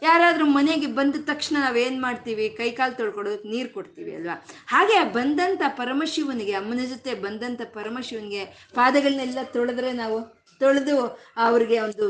[0.06, 2.46] ಯಾರಾದರೂ ಮನೆಗೆ ಬಂದ ತಕ್ಷಣ ನಾವೇನು ಮಾಡ್ತೀವಿ?
[2.58, 4.36] ಕೈ ಕಾಲು ತೊಳ್ಕೊಡೋದಕ್ಕೆ ನೀರು ಕೊಡ್ತೀವಿ ಅಲ್ವಾ?
[4.72, 8.44] ಹಾಗೆ ಬಂದಂಥ ಪರಮಶಿವನಿಗೆ, ಅಮ್ಮನ ಜೊತೆ ಬಂದಂಥ ಪರಮಶಿವನಿಗೆ
[8.78, 10.18] ಪಾದಗಳನ್ನೆಲ್ಲ ತೊಳೆದ್ರೆ ನಾವು
[10.60, 10.96] ತೊಳೆದು
[11.36, 12.04] ಅವ್ರಿಗೆ ಒಂದು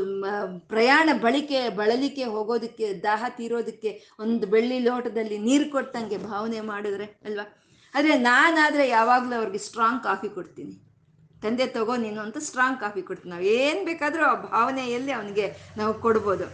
[0.73, 7.45] ಪ್ರಯಾಣ ಬಳಿಕೆ, ಬಳಲಿಕೆ ಹೋಗೋದಕ್ಕೆ, ದಾಹ ತೀರೋದಕ್ಕೆ, ಒಂದು ಬೆಳ್ಳಿ ಲೋಟದಲ್ಲಿ ನೀರು ಕೊಟ್ಟಂಗೆ ಭಾವನೆ ಮಾಡಿದ್ರೆ ಅಲ್ವಾ?
[7.93, 10.75] ಆದರೆ ನಾನಾದರೆ ಯಾವಾಗಲೂ ಅವ್ರಿಗೆ ಸ್ಟ್ರಾಂಗ್ ಕಾಫಿ ಕೊಡ್ತೀನಿ.
[11.43, 13.31] ತಂದೆ ತಗೋ ನೀನು ಅಂತ ಸ್ಟ್ರಾಂಗ್ ಕಾಫಿ ಕೊಡ್ತೀನಿ.
[13.33, 15.45] ನಾವು ಏನು ಬೇಕಾದರೂ ಆ ಭಾವನೆಯಲ್ಲಿ ಅವನಿಗೆ
[15.77, 16.45] ನಾವು ಕೊಡ್ಬೋದು.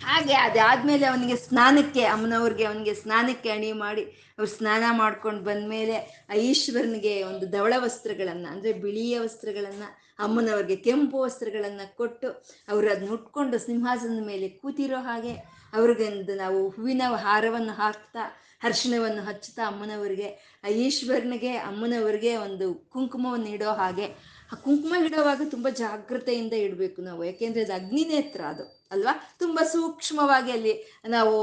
[0.00, 4.02] ಹಾಗೆ ಅದಾದ್ಮೇಲೆ ಅವನಿಗೆ ಸ್ನಾನಕ್ಕೆ, ಅಮ್ಮನವ್ರಿಗೆ ಅವನಿಗೆ ಸ್ನಾನಕ್ಕೆ ಅಣಿ ಮಾಡಿ,
[4.38, 11.96] ಅವ್ರು ಸ್ನಾನ ಮಾಡ್ಕೊಂಡು ಬಂದಮೇಲೆ ಆ ಈಶ್ವರನಿಗೆ ಒಂದು ಧವಳ ವಸ್ತ್ರಗಳನ್ನು, ಅಂದರೆ ಬಿಳಿಯ ವಸ್ತ್ರಗಳನ್ನು, ಅಮ್ಮನವ್ರಿಗೆ ಕೆಂಪು ವಸ್ತ್ರಗಳನ್ನು
[11.96, 12.28] ಕೊಟ್ಟು
[12.68, 15.34] ಅವರು ಅದನ್ನ ಉಟ್ಕೊಂಡು ಸಿಂಹಾಸನದ ಮೇಲೆ ಕೂತಿರೋ ಹಾಗೆ
[15.74, 18.22] ಅವ್ರಿಗೊಂದು ನಾವು ಹೂವಿನ ಹಾರವನ್ನು ಹಾಕ್ತಾ,
[18.62, 26.54] ಅರ್ಶಿಣವನ್ನು ಹಚ್ಚುತ್ತಾ ಅಮ್ಮನವರಿಗೆ, ಆ ಈಶ್ವರನಿಗೆ, ಅಮ್ಮನವರಿಗೆ ಒಂದು ಕುಂಕುಮವನ್ನು ಇಡೋ ಹಾಗೆ ಆ ಕುಂಕುಮ ಇಡೋವಾಗ ತುಂಬ ಜಾಗ್ರತೆಯಿಂದ
[26.66, 27.24] ಇಡಬೇಕು ನಾವು.
[27.24, 29.12] ಯಾಕೆಂದರೆ ಅದು ಅಗ್ನಿನೇತ್ರ ಅದು, ಅಲ್ವಾ?
[29.38, 30.74] ತುಂಬ ಸೂಕ್ಷ್ಮವಾಗಿ ಅಲ್ಲಿ
[31.08, 31.34] ನಾವು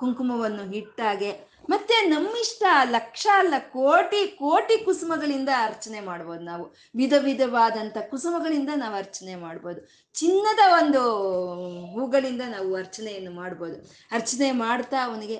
[0.00, 1.32] ಕುಂಕುಮವನ್ನು ಇಟ್ಟಾಗೆ
[1.68, 6.64] ಮತ್ತೆ ನಮ್ಮಿಷ್ಟ ಲಕ್ಷ ಅಲ್ಲ ಕೋಟಿ ಕೋಟಿ ಕುಸುಮಗಳಿಂದ ಅರ್ಚನೆ ಮಾಡ್ಬೋದು ನಾವು.
[6.94, 9.80] ವಿಧ ವಿಧವಾದಂಥ ಕುಸುಮಗಳಿಂದ ನಾವು ಅರ್ಚನೆ ಮಾಡ್ಬೋದು.
[10.14, 11.02] ಚಿನ್ನದ ಒಂದು
[11.94, 13.76] ಹೂಗಳಿಂದ ನಾವು ಅರ್ಚನೆಯನ್ನು ಮಾಡ್ಬೋದು.
[14.12, 15.38] ಅರ್ಚನೆ ಮಾಡ್ತಾ ಅವನಿಗೆ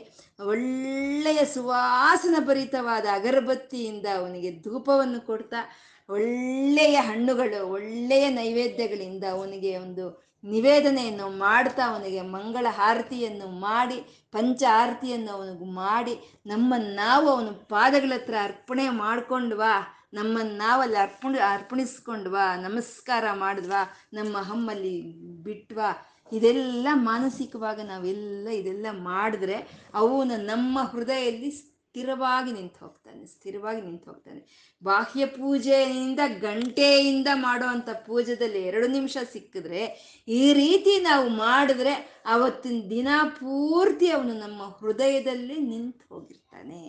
[0.52, 5.62] ಒಳ್ಳೆಯ ಸುವಾಸನ ಭರಿತವಾದ ಅಗರಬತ್ತಿಯಿಂದ ಅವನಿಗೆ ಧೂಪವನ್ನು ಕೊಡ್ತಾ
[6.08, 10.04] ಒಳ್ಳೆಯ ಹಣ್ಣುಗಳು, ಒಳ್ಳೆಯ ನೈವೇದ್ಯಗಳಿಂದ ಅವನಿಗೆ ಒಂದು
[10.44, 13.98] ನಿವೇದನೆಯನ್ನು ಮಾಡ್ತಾ ಅವನಿಗೆ ಮಂಗಳ ಆರತಿಯನ್ನು ಮಾಡಿ,
[14.32, 16.14] ಪಂಚ ಆರತಿಯನ್ನು ಅವನಿಗೆ ಮಾಡಿ,
[16.46, 19.74] ನಮ್ಮನ್ನು ನಾವು ಅವನ ಪಾದಗಳ ಹತ್ರ ಅರ್ಪಣೆ ಮಾಡ್ಕೊಂಡ್ವಾ
[20.14, 23.82] ನಮ್ಮನ್ನು ನಾವಲ್ಲಿ ಅರ್ಪಣ ಅರ್ಪಣಿಸ್ಕೊಂಡ್ವಾ ನಮಸ್ಕಾರ ಮಾಡಿದ್ವಾ
[24.12, 24.94] ನಮ್ಮ ಹಮ್ಮಲ್ಲಿ
[25.42, 25.90] ಬಿಟ್ವಾ
[26.32, 29.56] ಇದೆಲ್ಲ ಮಾನಸಿಕವಾಗಿ ನಾವೆಲ್ಲ ಇದೆಲ್ಲ ಮಾಡಿದ್ರೆ
[29.94, 31.50] ಅವನು ನಮ್ಮ ಹೃದಯದಲ್ಲಿ
[31.92, 34.40] ಸ್ಥಿರವಾಗಿ ನಿಂತು ಹೋಗ್ತಾನೆ, ಸ್ಥಿರವಾಗಿ ನಿಂತು ಹೋಗ್ತಾನೆ.
[34.82, 39.82] ಬಾಹ್ಯ ಪೂಜೆಯಿಂದ, ಗಂಟೆಯಿಂದ ಮಾಡುವಂಥ ಪೂಜೆದಲ್ಲಿ ಎರಡು ನಿಮಿಷ ಸಿಕ್ಕಿದ್ರೆ,
[40.28, 46.82] ಈ ರೀತಿ ನಾವು ಮಾಡಿದ್ರೆ ಅವತ್ತಿನ ದಿನ ಪೂರ್ತಿ ಅವನು ನಮ್ಮ ಹೃದಯದಲ್ಲಿ ನಿಂತು ಹೋಗಿರ್ತಾನೆ.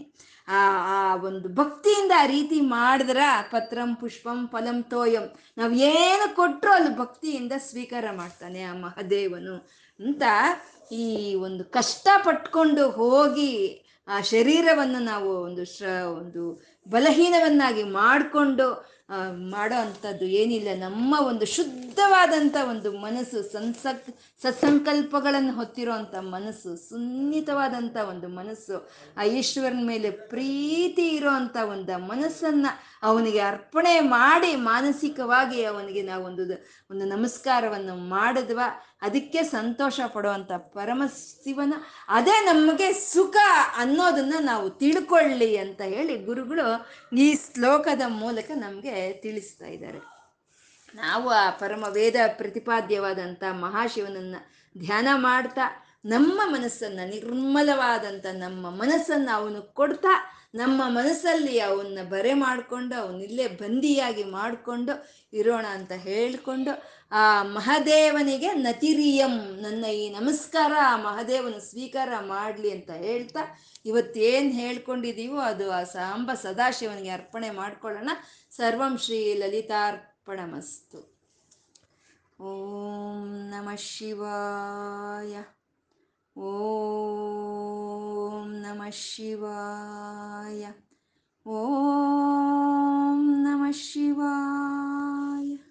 [0.48, 0.62] ಆ
[0.96, 3.18] ಆ ಒಂದು ಭಕ್ತಿಯಿಂದ ಆ ರೀತಿ ಮಾಡಿದ್ರ
[3.52, 5.28] ಪತ್ರಂ ಪುಷ್ಪಂ ಫಲಂ ತೋಯಂ,
[5.58, 9.56] ನಾವು ಏನು ಕೊಟ್ಟರು ಅಲ್ಲಿ ಭಕ್ತಿಯಿಂದ ಸ್ವೀಕಾರ ಮಾಡ್ತಾನೆ ಆ ಮಹದೇವನು.
[10.00, 10.24] ಅಂತ
[10.92, 16.44] ಈ ಒಂದು ಕಷ್ಟ ಪಟ್ಕೊಂಡು ಹೋಗಿ ಆ ಶರೀರವನ್ನು ನಾವು ಒಂದು ಶ್ರ ಒಂದು
[16.90, 18.68] ಬಲಹೀನವನ್ನಾಗಿ ಮಾಡಿಕೊಂಡು
[19.54, 20.68] ಮಾಡೋ ಅಂಥದ್ದು ಏನಿಲ್ಲ.
[20.80, 24.06] ನಮ್ಮ ಒಂದು ಶುದ್ಧವಾದಂಥ ಒಂದು ಮನಸ್ಸು, ಸಂಸಕ್
[24.44, 28.78] ಸತ್ಸಂಕಲ್ಪಗಳನ್ನು ಹೊತ್ತಿರೋ ಅಂಥ ಮನಸ್ಸು, ಸುನ್ನಿತವಾದಂಥ ಒಂದು ಮನಸ್ಸು,
[29.18, 32.72] ಆ ಈಶ್ವರನ ಮೇಲೆ ಪ್ರೀತಿ ಇರೋ ಅಂಥ ಒಂದು ಮನಸ್ಸನ್ನು
[33.04, 36.44] ಅವನಿಗೆ ಅರ್ಪಣೆ ಮಾಡಿ ಮಾನಸಿಕವಾಗಿ ಅವನಿಗೆ ನಾವು ಒಂದು
[36.92, 38.60] ಒಂದು ನಮಸ್ಕಾರವನ್ನು ಮಾಡಿದ್ವ,
[39.02, 41.74] ಅದಕ್ಕೆ ಸಂತೋಷ ಪಡುವಂಥ ಪರಮಶಿವನ,
[42.10, 43.38] ಅದೇ ನಮಗೆ ಸುಖ
[43.78, 46.68] ಅನ್ನೋದನ್ನು ನಾವು ತಿಳ್ಕೊಳ್ಳಿ ಅಂತ ಹೇಳಿ ಗುರುಗಳು
[47.18, 50.00] ಈ ಶ್ಲೋಕದ ಮೂಲಕ ನಮಗೆ ತಿಳಿಸ್ತಾ ಇದ್ದಾರೆ.
[50.96, 54.36] ನಾವು ಆ ಪರಮ ವೇದ ಪ್ರತಿಪಾದ್ಯವಾದಂಥ ಮಹಾಶಿವನನ್ನ
[54.78, 55.62] ಧ್ಯಾನ ಮಾಡ್ತಾ
[56.06, 65.10] ನಮ್ಮ ಮನಸ್ಸನ್ನ ನಿರ್ಮಲವಾದಂಥ ನಮ್ಮ ಮನಸ್ಸನ್ನು ಅವನು ಕೊಡ್ತಾ ನಮ್ಮ ಮನಸ್ಸಲ್ಲಿ ಅವನ್ನ ಬರೆ ಮಾಡಿಕೊಂಡು ಅವನಿಲ್ಲೇ ಬಂದಿಯಾಗಿ ಮಾಡಿಕೊಂಡು
[65.34, 73.40] ಇರೋಣ ಅಂತ ಹೇಳ್ಕೊಂಡು ಆ, ಮಹದೇವನಿಗೆ ನತಿರಿಯಂ, ನನ್ನ ಈ ನಮಸ್ಕಾರ ಆ ಮಹದೇವನ ಸ್ವೀಕಾರ ಮಾಡಲಿ ಅಂತ ಹೇಳ್ತಾ,
[73.86, 78.10] ಇವತ್ತೇನು ಹೇಳ್ಕೊಂಡಿದೀವೋ ಅದು ಆ ಸಾಂಬ ಸದಾಶಿವನಿಗೆ ಅರ್ಪಣೆ ಮಾಡ್ಕೊಳ್ಳೋಣ.
[78.52, 81.14] ಸರ್ವಂ ಶ್ರೀ ಲಲಿತಾರ್ಪಣಮಸ್ತು.
[82.42, 85.44] ಓಂ ನಮಃ ಶಿವಾಯ.
[86.42, 90.72] ಓಂ ನಮ ಶಿವಾಯ.
[91.48, 95.63] ಓಂ ನಮ ಶಿವಾಯ.